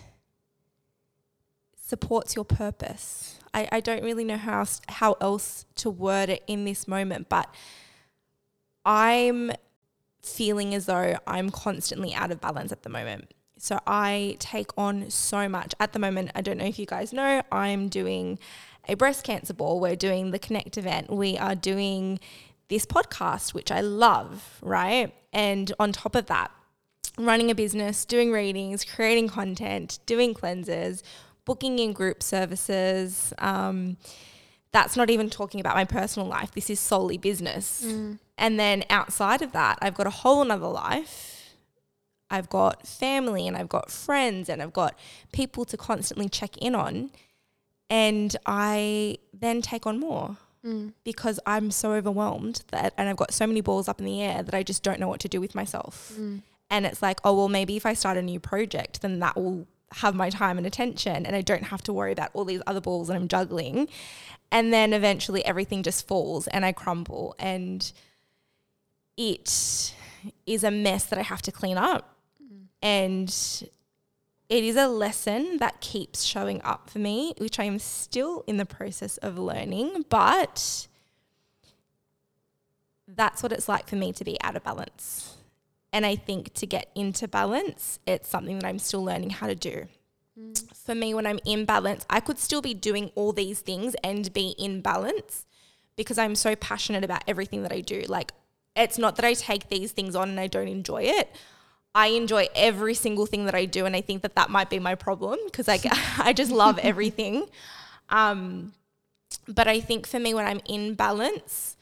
[1.81, 3.39] supports your purpose.
[3.53, 7.29] I, I don't really know how else, how else to word it in this moment,
[7.29, 7.47] but
[8.85, 9.53] I'm
[10.21, 13.31] feeling as though I'm constantly out of balance at the moment.
[13.57, 15.73] So I take on so much.
[15.79, 18.37] At the moment, I don't know if you guys know, I'm doing
[18.87, 19.79] a breast cancer ball.
[19.79, 21.09] We're doing the Connect event.
[21.11, 22.19] We are doing
[22.67, 25.13] this podcast, which I love, right?
[25.33, 26.51] And on top of that,
[27.17, 31.03] running a business, doing readings, creating content, doing cleanses,
[31.45, 33.33] booking in group services.
[33.37, 33.97] Um,
[34.71, 36.51] that's not even talking about my personal life.
[36.51, 37.83] This is solely business.
[38.37, 41.55] And then outside of that, I've got a whole nother life.
[42.29, 44.99] I've got family and I've got friends and I've got
[45.31, 47.11] people to constantly check in on.
[47.89, 50.93] And I then take on more mm.
[51.03, 54.43] because I'm so overwhelmed that, and I've got so many balls up in the air
[54.43, 56.13] that I just don't know what to do with myself.
[56.17, 56.41] Mm.
[56.69, 59.67] And it's like, oh, well, maybe if I start a new project, then that will
[59.91, 62.81] have my time and attention and I don't have to worry about all these other
[62.81, 63.87] balls that I'm juggling.
[64.51, 67.91] And then eventually everything just falls and I crumble and
[69.15, 69.93] it
[70.45, 72.17] is a mess that I have to clean up.
[72.43, 72.65] Mm.
[72.81, 73.69] And
[74.49, 78.57] it is a lesson that keeps showing up for me, which I am still in
[78.57, 80.87] the process of learning, but
[83.07, 85.35] that's what it's like for me to be out of balance.
[85.91, 89.55] And I think to get into balance, it's something that I'm still learning how to
[89.55, 89.87] do.
[90.37, 90.75] Mm.
[90.75, 94.31] For me, when I'm in balance, I could still be doing all these things and
[94.33, 95.45] be in balance
[95.95, 98.03] because I'm so passionate about everything that I do.
[98.07, 98.33] Like,
[98.75, 101.33] it's not that I take these things on and I don't enjoy it.
[101.95, 104.79] I enjoy every single thing that I do, and I think that that might be
[104.79, 105.79] my problem because I,
[106.19, 107.47] I just love everything.
[108.09, 108.73] Um,
[109.47, 111.77] but I think for me, when I'm in balance,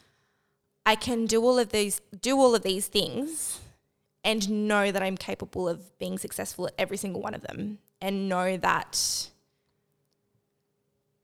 [0.86, 3.60] I can do all of these do all of these things,
[4.23, 8.30] and know that I'm capable of being successful at every single one of them, and
[8.30, 9.30] know that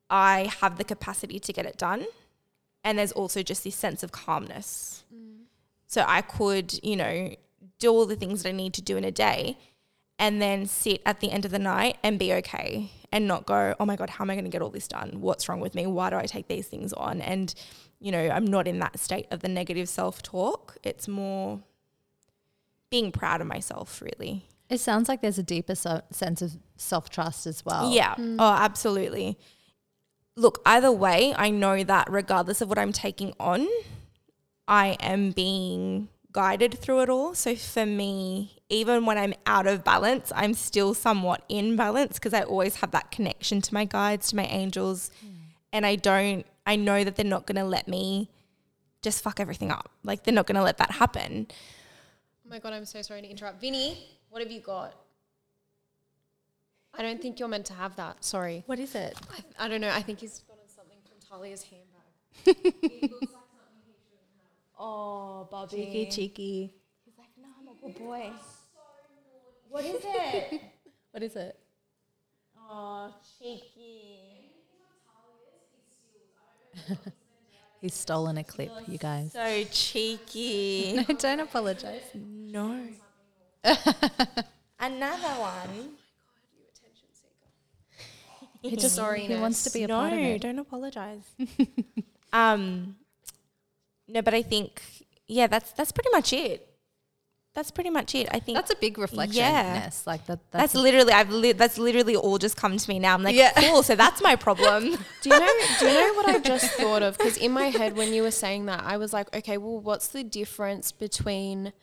[0.10, 2.08] I have the capacity to get it done.
[2.84, 5.04] And there's also just this sense of calmness.
[5.86, 7.36] So I could, you know,
[7.80, 9.58] do all the things that I need to do in a day
[10.18, 13.74] and then sit at the end of the night and be okay and not go,
[13.80, 15.22] oh my God, how am I going to get all this done?
[15.22, 15.88] What's wrong with me?
[15.88, 17.22] Why do I take these things on?
[17.22, 17.54] And,
[18.00, 20.78] you know, I'm not in that state of the negative self talk.
[20.84, 21.62] It's more
[22.90, 24.46] being proud of myself, really.
[24.70, 27.92] It sounds like there's a deeper so- sense of self trust as well.
[27.92, 28.16] Yeah.
[28.16, 28.36] Mm.
[28.40, 29.38] Oh, absolutely.
[30.36, 33.68] Look, either way, I know that regardless of what I'm taking on,
[34.68, 37.34] I am being guided through it all.
[37.34, 42.34] So for me, even when I'm out of balance, I'm still somewhat in balance because
[42.34, 45.12] I always have that connection to my guides, to my angels.
[45.22, 45.28] Hmm.
[45.74, 48.30] And I don't, I know that they're not going to let me
[49.02, 49.90] just fuck everything up.
[50.04, 51.48] Like they're not going to let that happen.
[52.46, 53.62] Oh my god, I'm so sorry to interrupt.
[53.62, 53.98] Vinny,
[54.30, 54.94] what have you got?
[56.98, 58.24] I don't think you're meant to have that.
[58.24, 58.64] Sorry.
[58.66, 59.16] What is it?
[59.32, 59.90] I, I don't know.
[59.90, 63.20] I think he's gotten something from Talia's handbag.
[64.80, 65.76] Oh, Bobby.
[65.76, 66.74] Cheeky, cheeky.
[67.06, 68.32] He's like, no, I'm a good boy.
[69.70, 70.62] What is it?
[71.12, 71.58] What is it?
[72.70, 74.52] oh, cheeky.
[77.82, 79.34] He's stolen a clip, you guys.
[79.34, 81.04] So cheeky.
[81.10, 82.04] No, don't apologize.
[82.14, 82.80] no.
[84.80, 85.90] Another one.
[88.62, 90.42] He just Sorry, he wants to be a part of no, it.
[90.42, 91.24] don't apologize.
[92.34, 92.96] um,
[94.10, 94.82] no, but I think
[95.28, 96.66] yeah, that's that's pretty much it.
[97.56, 98.30] That's pretty much it.
[98.32, 99.36] I think That's a big reflection.
[99.38, 99.74] Yeah.
[99.74, 100.40] Yes, like that.
[100.52, 103.16] that's That's, literally I've li- that's literally all just come to me now.
[103.16, 103.52] I'm like, Yeah.
[103.54, 103.82] cool.
[103.82, 104.84] So that's my problem.
[105.24, 105.54] Do you know?
[105.80, 107.18] Do you know what I just thought of?
[107.18, 110.10] Because in my head, when you were saying that, I was like, okay, well, what's
[110.10, 111.74] the difference between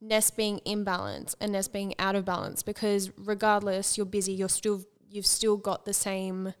[0.00, 2.62] Ness being in balance and Ness being out of balance?
[2.62, 4.32] Because regardless, you're busy.
[4.32, 6.54] You're still you've still got the same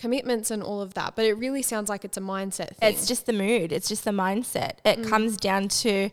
[0.00, 1.14] commitments and all of that.
[1.14, 2.92] But it really sounds like it's a mindset thing.
[2.92, 3.70] It's just the mood.
[3.70, 4.78] It's just the mindset.
[4.84, 5.08] It mm.
[5.08, 6.10] comes down to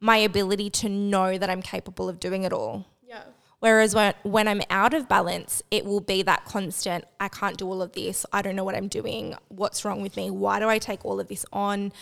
[0.00, 2.86] my ability to know that I'm capable of doing it all.
[3.06, 3.22] Yeah.
[3.60, 7.66] Whereas when, when I'm out of balance, it will be that constant, I can't do
[7.66, 8.26] all of this.
[8.32, 9.36] I don't know what I'm doing.
[9.48, 10.30] What's wrong with me?
[10.30, 11.92] Why do I take all of this on?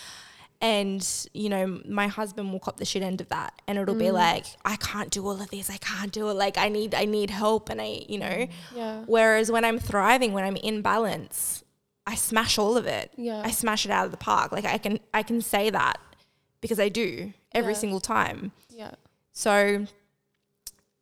[0.62, 3.62] And, you know, my husband will cop the shit end of that.
[3.66, 4.12] And it'll be mm.
[4.12, 5.70] like, I can't do all of this.
[5.70, 6.34] I can't do it.
[6.34, 8.46] Like I need I need help and I, you know.
[8.74, 9.04] Yeah.
[9.06, 11.64] Whereas when I'm thriving, when I'm in balance,
[12.06, 13.10] I smash all of it.
[13.16, 13.40] Yeah.
[13.42, 14.52] I smash it out of the park.
[14.52, 15.98] Like I can I can say that
[16.60, 17.78] because I do every Yeah.
[17.78, 18.52] single time.
[18.68, 18.92] Yeah.
[19.32, 19.86] So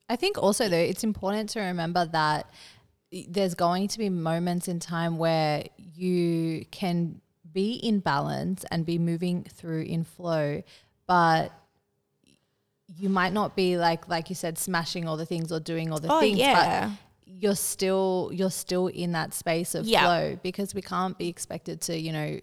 [0.09, 2.49] I think also though it's important to remember that
[3.11, 7.21] there's going to be moments in time where you can
[7.59, 10.63] be in balance and be moving through in flow,
[11.07, 11.47] but
[12.97, 15.99] you might not be like like you said smashing all the things or doing all
[16.01, 16.91] the Oh, things yeah.
[16.91, 20.05] but you're still you're still in that space of Yeah.
[20.05, 22.41] flow because we can't be expected to you know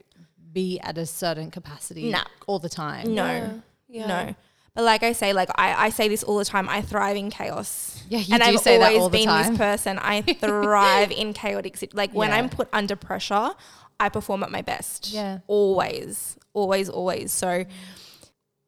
[0.53, 2.23] be at a certain capacity Nah.
[2.47, 3.61] all the time no.
[3.87, 4.07] Yeah.
[4.07, 4.35] No.
[4.75, 7.29] But like I say, like I, I say this all the time, I thrive in
[7.29, 8.03] chaos.
[8.09, 9.49] Yeah, you and do I've say that all the been time.
[9.51, 9.97] this person.
[9.99, 12.37] I thrive in chaotic sit- like when Yeah.
[12.37, 13.51] I'm put under pressure,
[13.99, 15.11] I perform at my best.
[15.11, 15.39] Yeah.
[15.47, 16.37] Always.
[16.53, 17.31] Always, always.
[17.31, 17.65] So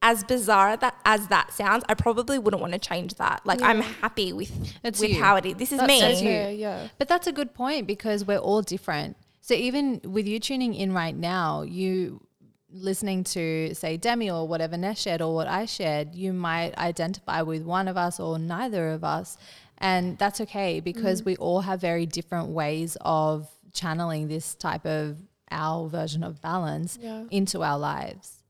[0.02, 3.42] as bizarre that as that sounds, I probably wouldn't want to change that.
[3.46, 4.52] Like I'm happy with
[4.84, 5.22] It's with you.
[5.22, 5.56] how it is.
[5.56, 6.00] This is That's me.
[6.00, 6.30] so That's you.
[6.30, 6.88] yeah.
[6.98, 9.18] But that's a good point because we're all different.
[9.42, 12.22] So even with you tuning in right now, you
[12.70, 17.42] listening to say Demi or whatever Ness shared or what I shared, you might identify
[17.42, 19.38] with one of us or neither of us.
[19.80, 21.26] And that's okay because mm.
[21.26, 25.18] we all have very different ways of channeling this type of
[25.50, 27.24] our version of balance Yeah.
[27.32, 28.44] into our lives.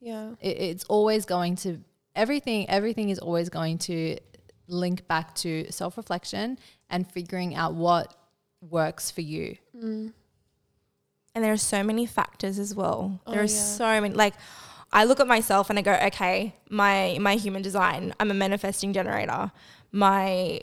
[0.00, 0.34] Yeah.
[0.40, 1.78] It, it's always going to
[2.16, 4.18] everything everything is always going to
[4.66, 8.14] link back to self-reflection and figuring out what
[8.60, 10.12] works for you mm.
[11.34, 13.20] And there are so many factors as well.
[13.24, 13.76] Oh, there are yeah.
[13.78, 14.34] so many like
[14.92, 18.92] I look at myself and I go, okay, my my human design, I'm a manifesting
[18.92, 19.52] generator.
[19.92, 20.60] My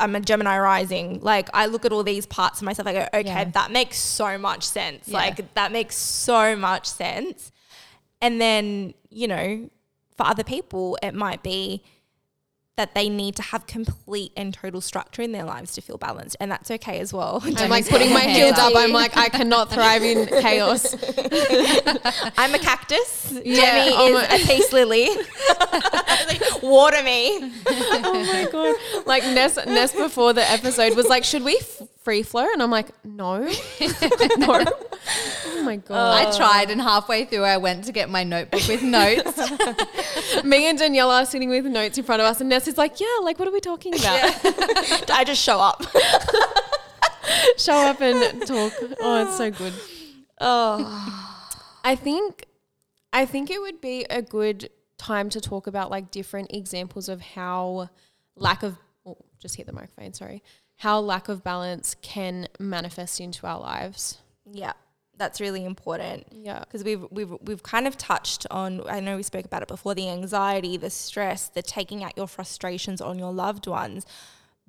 [0.00, 1.20] I'm a Gemini rising.
[1.20, 3.44] Like I look at all these parts of myself, I go, okay, Yeah.
[3.44, 5.08] that makes so much sense.
[5.08, 5.18] Yeah.
[5.18, 7.52] Like that makes so much sense.
[8.20, 9.70] And then, you know,
[10.16, 11.82] for other people, it might be
[12.76, 16.36] that they need to have complete and total structure in their lives to feel balanced.
[16.40, 17.40] And that's okay as well.
[17.44, 18.72] I'm like putting my heels up.
[18.74, 20.92] I'm like, I cannot thrive in chaos.
[22.36, 23.32] I'm a cactus.
[23.44, 25.08] Yeah, Demi oh is a peace lily.
[26.62, 27.52] Water me.
[27.66, 29.06] oh my god!
[29.06, 32.70] Like Ness, Ness before the episode was like, "Should we f- free flow?" And I'm
[32.70, 33.48] like, "No,
[34.38, 34.64] no."
[35.46, 36.26] Oh my god!
[36.26, 39.38] I tried and halfway through I went to get my notebook with notes.
[40.44, 43.00] Me and Daniella are sitting with notes in front of us, and Ness is like,
[43.00, 44.14] "Yeah, like what are we talking about?
[45.10, 45.84] I just show up.
[47.56, 49.72] Show up and talk." Oh, it's so good.
[50.40, 52.46] Oh, I think,
[53.12, 57.20] I think it would be a good time to talk about like different examples of
[57.20, 57.90] how
[58.36, 60.12] lack of, oh, just hit the microphone.
[60.14, 60.42] Sorry,
[60.76, 64.18] how lack of balance can manifest into our lives.
[64.50, 64.72] yeah,
[65.16, 66.26] that's really important.
[66.32, 66.60] Yeah.
[66.60, 68.82] because we've we've we've kind of touched on.
[68.88, 72.26] I know we spoke about it before: the anxiety, the stress, the taking out your
[72.26, 74.06] frustrations on your loved ones.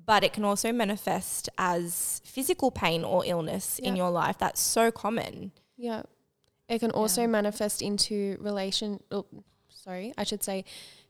[0.04, 4.38] But it can also manifest as physical pain or illness in your life.
[4.38, 5.50] That's so common.
[5.76, 6.02] Yeah.
[6.68, 9.02] It can also manifest into relation.
[9.10, 9.26] Oh,
[9.68, 10.64] sorry, I should say,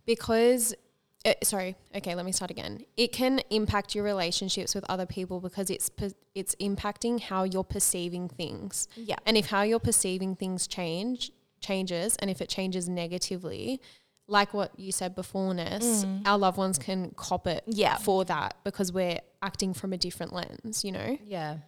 [0.06, 0.74] because.
[1.24, 1.74] Uh, sorry.
[1.94, 2.84] Okay, let me start again.
[2.96, 7.64] It can impact your relationships with other people because it's per, it's impacting how you're
[7.64, 8.86] perceiving things.
[8.94, 9.16] Yeah.
[9.26, 13.80] And if how you're perceiving things change changes, and if it changes negatively,
[14.28, 17.96] like what you said before, Ness, our loved ones can cop it Yeah.
[17.96, 20.84] for that because we're acting from a different lens.
[20.84, 21.18] You know.
[21.24, 21.58] yeah.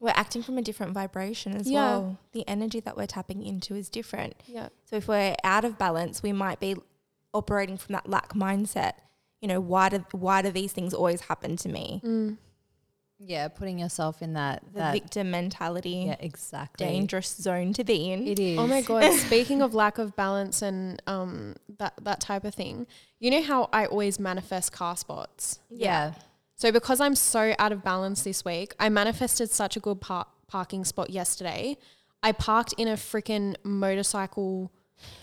[0.00, 1.80] We're acting from a different vibration as Yeah.
[1.80, 2.18] well.
[2.30, 4.34] The energy that we're tapping into is different.
[4.46, 4.68] Yeah.
[4.84, 6.76] So if we're out of balance, we might be
[7.34, 8.92] operating from that lack mindset.
[9.40, 12.36] You know, why do why do these things always happen to me?
[13.20, 16.86] Yeah, putting yourself in that The that victim mentality, yeah, exactly.
[16.86, 18.26] dangerous zone to be in.
[18.28, 18.58] It is.
[18.58, 19.12] Oh my god!
[19.26, 22.86] Speaking of lack of balance and um that that type of thing,
[23.18, 25.58] you know how I always manifest car spots.
[25.68, 26.12] Yeah.
[26.54, 30.26] So because I'm so out of balance this week, I manifested such a good par-
[30.46, 31.76] parking spot yesterday.
[32.22, 34.72] I parked in a freaking motorcycle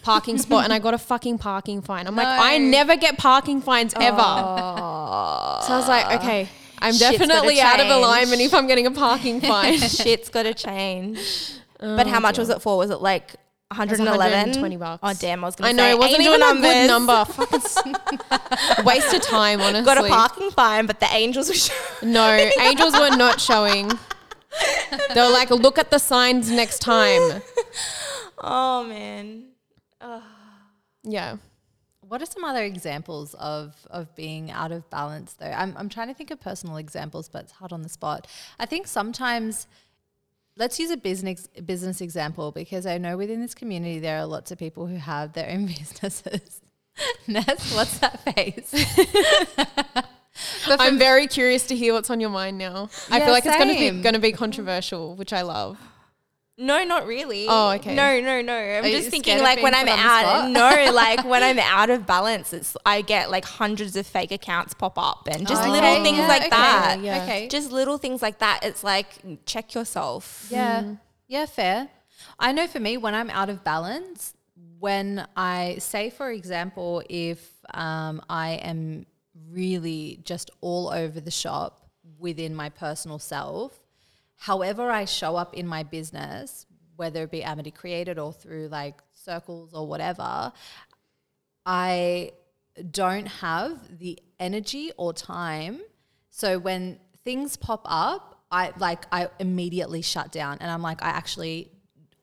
[0.03, 2.07] parking spot and I got a fucking parking fine.
[2.07, 4.17] I'm like, I never get parking fines ever.
[4.21, 6.47] Oh, So I was like, okay,
[6.79, 9.79] I'm Shit's definitely out of alignment if I'm getting a parking fine.
[9.79, 11.19] shit's got to change.
[11.79, 12.41] Oh, but how Oh, much dear.
[12.43, 12.77] was it for?
[12.77, 14.31] Was it like It was 111?
[14.31, 14.99] 120 bucks.
[15.03, 15.43] Oh damn!
[15.43, 17.25] I was gonna I know say it wasn't even a good number.
[17.33, 19.85] Fucking waste of time, honestly.
[19.93, 21.55] Got a parking fine, but the angels were.
[21.55, 22.29] showing- No,
[22.61, 23.89] angels were not showing.
[25.13, 27.41] They were like, look at the signs next time.
[28.37, 29.43] oh man.
[31.07, 31.37] Yeah.
[32.01, 35.45] What are some other examples of of being out of balance though?
[35.51, 38.27] I'm I'm trying to think of personal examples, but it's hard on the spot.
[38.59, 39.67] I think sometimes
[40.57, 44.51] let's use a business business example because I know within this community there are lots
[44.51, 46.61] of people who have their own businesses.
[47.27, 48.73] Ness, what's that face?
[50.67, 52.89] I'm very curious to hear what's on your mind now.
[53.09, 55.77] I Yeah, feel like it's gonna be gonna be controversial, which I love.
[56.57, 57.47] No, not really.
[57.49, 57.93] Oh, okay.
[57.93, 58.55] No, no, no.
[58.55, 60.85] I'm Are just thinking like when I'm put on the out.
[60.87, 64.73] No, like when I'm out of balance, it's I get like hundreds of fake accounts
[64.73, 66.99] pop up and just Oh, little okay, things yeah, like okay, that.
[67.01, 67.23] yeah.
[67.23, 67.47] Okay.
[67.49, 68.61] Just little things like that.
[68.63, 69.07] It's like
[69.45, 70.47] check yourself.
[70.49, 70.95] Yeah.
[71.27, 71.89] Yeah, fair.
[72.39, 74.33] I know for me, when I'm out of balance,
[74.79, 79.05] when I say, for example, if um, I am
[79.51, 81.81] really just all over the shop
[82.17, 83.77] within my personal self,
[84.37, 86.65] however I show up in my business,
[86.95, 90.51] whether it be Amity Created or through like circles or whatever,
[91.65, 92.31] I
[92.91, 95.81] don't have the energy or time.
[96.29, 101.09] So when things pop up, I like I immediately shut down and I'm like I
[101.09, 101.71] actually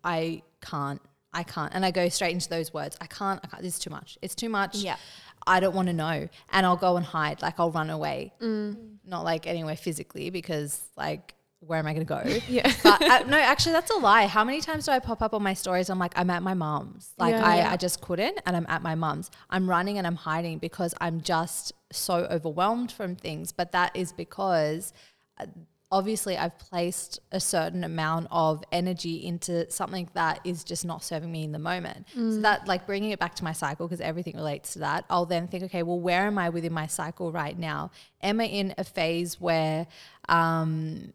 [0.04, 1.00] I can't
[1.32, 2.96] I can't and I go straight into those words.
[3.00, 4.18] I can't I can't this is too much.
[4.22, 4.76] It's too much.
[4.76, 4.96] Yeah.
[5.44, 8.32] I don't want to know and I'll go and hide like I'll run away.
[8.40, 8.98] Mm.
[9.04, 11.34] Not like anywhere physically because like
[11.66, 12.22] where am I going to go?
[12.48, 12.70] Yeah.
[12.82, 14.26] But uh, no, actually, that's a lie.
[14.26, 15.88] How many times do I pop up on my stories?
[15.90, 17.12] I'm like, I'm at my mom's.
[17.18, 17.44] Like, Yeah.
[17.46, 17.72] I, Yeah.
[17.72, 19.30] I just couldn't, and I'm at my mom's.
[19.48, 23.52] I'm running and I'm hiding because I'm just so overwhelmed from things.
[23.52, 24.92] But that is because
[25.38, 25.46] uh,
[25.92, 31.30] obviously I've placed a certain amount of energy into something that is just not serving
[31.30, 32.06] me in the moment.
[32.14, 35.26] So that, like, bringing it back to my cycle, because everything relates to that, I'll
[35.26, 37.90] then think, okay, well, where am I within my cycle right now?
[38.22, 39.86] Am I in a phase where,
[40.30, 41.12] um,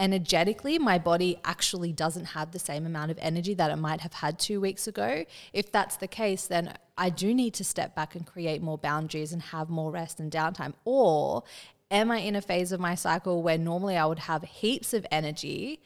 [0.00, 4.14] energetically my body actually doesn't have the same amount of energy that it might have
[4.14, 5.24] had two weeks ago.
[5.52, 9.32] If that's the case then i do need to step back and create more boundaries
[9.32, 10.72] and have more rest and downtime.
[10.84, 11.44] Or
[11.90, 15.06] am i in a phase of my cycle where normally i would have heaps of
[15.12, 15.80] energy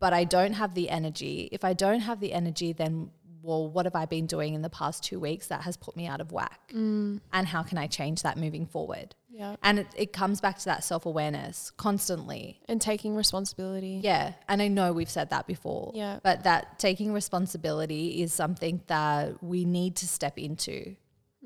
[0.00, 1.48] but i don't have the energy?
[1.52, 3.10] If i don't have the energy then
[3.40, 6.08] well what have i been doing in the past two weeks that has put me
[6.08, 6.72] out of whack?
[6.74, 7.20] Mm.
[7.32, 9.56] And how can i change that moving forward Yeah.
[9.62, 14.00] and it, it comes back to that self-awareness constantly And taking responsibility.
[14.02, 15.92] yeah, and I know we've said that before.
[15.94, 16.18] Yeah.
[16.22, 20.96] But that taking responsibility is something that we need to step into.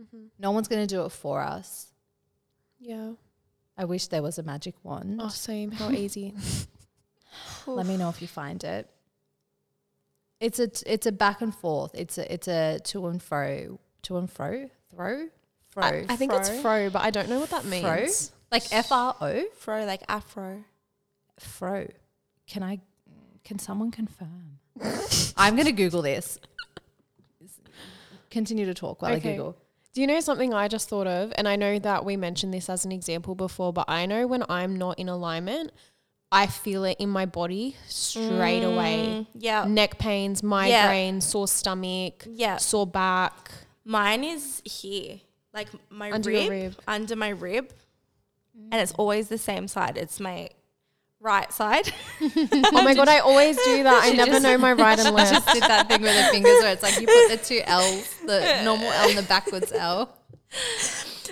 [0.01, 0.25] Mm-hmm.
[0.39, 1.93] No one's going to do it for us.
[2.79, 3.13] Yeah.
[3.77, 5.21] I wish there was a magic wand.
[5.23, 5.71] Oh, same.
[5.73, 6.35] How easy.
[7.67, 8.89] Let me know if you find it.
[10.41, 11.93] It's a t- it's a back and forth.
[11.95, 15.29] It's a it's a to and fro, to and fro, throw,
[15.73, 16.61] fro, I, I think it's Fro.
[16.61, 17.83] fro, but I don't know what that means.
[17.83, 18.07] fro,
[18.51, 20.65] like F R O, Fro like afro.
[21.39, 21.89] fro.
[22.47, 22.81] Can I?
[23.45, 24.59] Can someone confirm?
[25.37, 26.39] I'm going to Google this.
[28.31, 29.57] Continue to talk while I Google.
[29.95, 31.33] Do you know something I just thought of?
[31.37, 34.43] And I know that we mentioned this as an example before, but I know when
[34.49, 35.71] I'm not in alignment,
[36.31, 39.27] I feel it in my body straight mm, away.
[39.35, 39.67] Yeah.
[39.69, 42.57] Neck pains, migraine, sore stomach, Yeah.
[42.57, 43.51] sore back.
[43.85, 45.21] Mine is here,
[45.55, 46.77] like my Under rib, rib.
[46.87, 47.73] under my rib,
[48.71, 48.99] and it's mm.
[48.99, 49.97] always the same side.
[49.97, 50.49] It's my
[51.21, 51.93] right side.
[52.75, 54.03] Oh my god, I always do that.
[54.05, 55.33] I never know my right and left.
[55.33, 58.15] just did that thing with the fingers where it's like you put the two L's,
[58.27, 60.17] the normal L and the backwards L.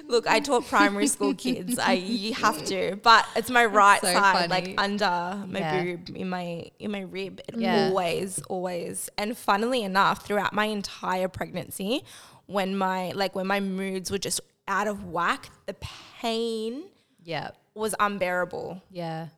[0.06, 1.78] Look, I taught primary school kids.
[1.78, 4.48] I you have to, but it's my right so side, funny.
[4.48, 5.82] like under my Yeah.
[5.84, 7.40] boob, in my in my rib.
[7.48, 7.86] It Yeah.
[7.88, 9.08] always, always.
[9.16, 12.04] And funnily enough, throughout my entire pregnancy,
[12.50, 15.74] when my like when my moods were just out of whack, the
[16.20, 16.84] pain
[17.24, 17.50] Yeah.
[17.74, 18.82] was unbearable.
[18.90, 19.28] Yeah.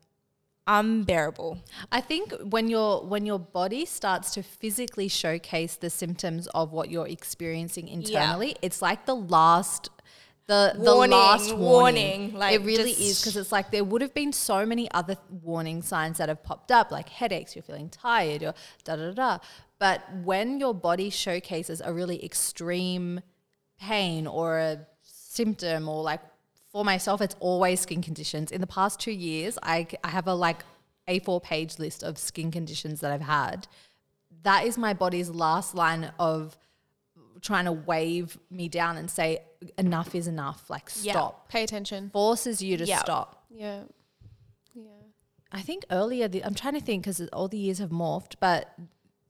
[0.67, 1.59] Unbearable.
[1.91, 6.89] I think when your when your body starts to physically showcase the symptoms of what
[6.89, 9.91] you're experiencing internally, it's like the last
[10.47, 12.21] the the Warning, last warning.
[12.21, 15.17] warning, like, it really is because it's like there would have been so many other
[15.43, 18.55] warning signs that have popped up, like headaches, you're feeling tired, or
[18.85, 19.39] da da da.
[19.83, 23.21] But when your body showcases a really extreme
[23.81, 26.21] pain or a symptom or like
[26.71, 30.35] for myself it's always skin conditions in the past two years i, I have a
[30.35, 30.61] like
[31.09, 33.67] a4 page list of skin conditions that i've had
[34.45, 36.57] that is my body's last line of
[37.41, 39.41] trying to wave me down and say
[39.77, 41.13] enough is enough like Yeah.
[41.15, 42.11] stop Pay attention.
[42.11, 43.01] forces you to Yeah.
[43.01, 43.83] stop Yeah.
[44.75, 44.85] Yeah.
[45.51, 48.75] I think earlier, the, I'm trying to think because all the years have morphed, but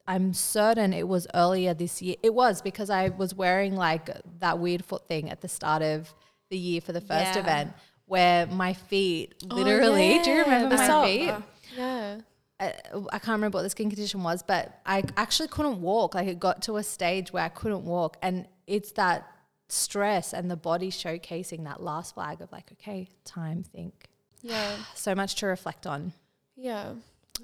[0.07, 2.17] I'm certain it was earlier this year.
[2.23, 6.13] It was because I was wearing like that weird foot thing at the start of
[6.51, 7.39] the year for the first Yeah.
[7.41, 7.73] event
[8.07, 11.07] where my feet oh, literally, do you remember the my sock.
[11.07, 11.29] feet?
[11.31, 11.41] Uh,
[11.77, 12.21] yeah.
[12.61, 12.75] I,
[13.13, 16.15] I can't remember what the skin condition was, but I actually couldn't walk.
[16.15, 18.17] Like it got to a stage where I couldn't walk.
[18.23, 19.27] And it's that
[19.69, 24.07] stress and the body showcasing that last flag of like, okay, time, think.
[24.45, 24.75] Yeah.
[24.97, 26.13] So much to reflect on.
[26.57, 26.95] Yeah.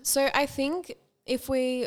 [0.03, 0.93] So I think
[1.27, 1.87] if we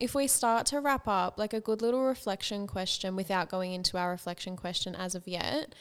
[0.00, 3.98] if we start to wrap up like a good little reflection question without going into
[3.98, 5.74] our reflection question as of yet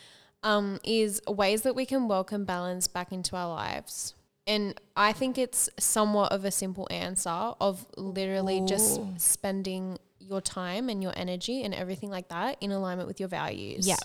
[0.44, 4.14] um, is ways that we can welcome balance back into our lives.
[4.46, 10.90] And I think it's somewhat of a simple answer of literally just spending your time
[10.90, 13.88] and your energy and everything like that in alignment with your values.
[13.88, 13.98] Yeah.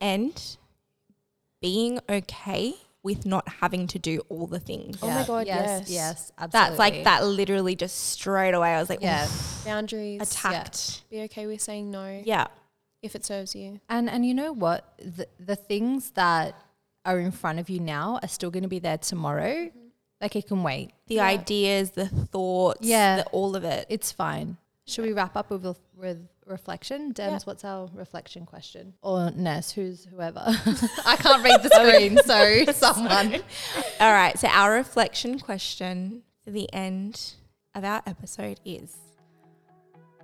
[0.00, 0.56] And
[1.60, 4.98] being okay with not having to do all the things.
[5.02, 5.90] Oh my God, yes, yes.
[5.90, 6.68] yes, absolutely.
[6.68, 8.74] That's like that literally just straight away.
[8.74, 9.26] I was like, Yeah,
[9.64, 10.20] Boundaries.
[10.22, 11.02] attacked.
[11.10, 12.46] Be okay with saying no Yeah.
[13.02, 13.80] if it serves you.
[13.88, 14.94] and and you know what?
[14.98, 16.54] The the things that
[17.04, 19.52] are in front of you now are still going to be there tomorrow.
[19.66, 19.78] Mm-hmm.
[20.20, 20.92] Like it can wait.
[21.08, 21.24] The Yeah.
[21.24, 23.16] ideas, the thoughts, Yeah.
[23.16, 23.86] the, all of it.
[23.88, 24.56] It's fine.
[24.86, 25.64] Should we wrap up with
[25.96, 27.12] with reflection?
[27.12, 27.38] Dems, Yeah.
[27.44, 28.94] what's our reflection question?
[29.02, 30.42] Or Ness, who's whoever?
[31.06, 33.34] I can't read the screen, so someone.
[34.00, 34.36] All right.
[34.38, 37.34] So our reflection question for the end
[37.74, 38.96] of our episode is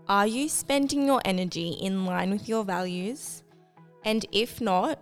[0.09, 3.45] Are you spending your energy in line with your values?
[4.05, 4.99] And if not,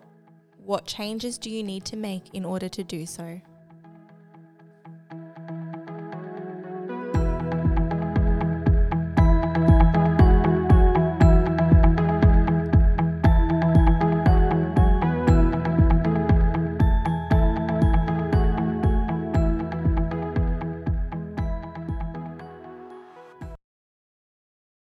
[0.65, 3.41] what changes do you need to make in order to do so?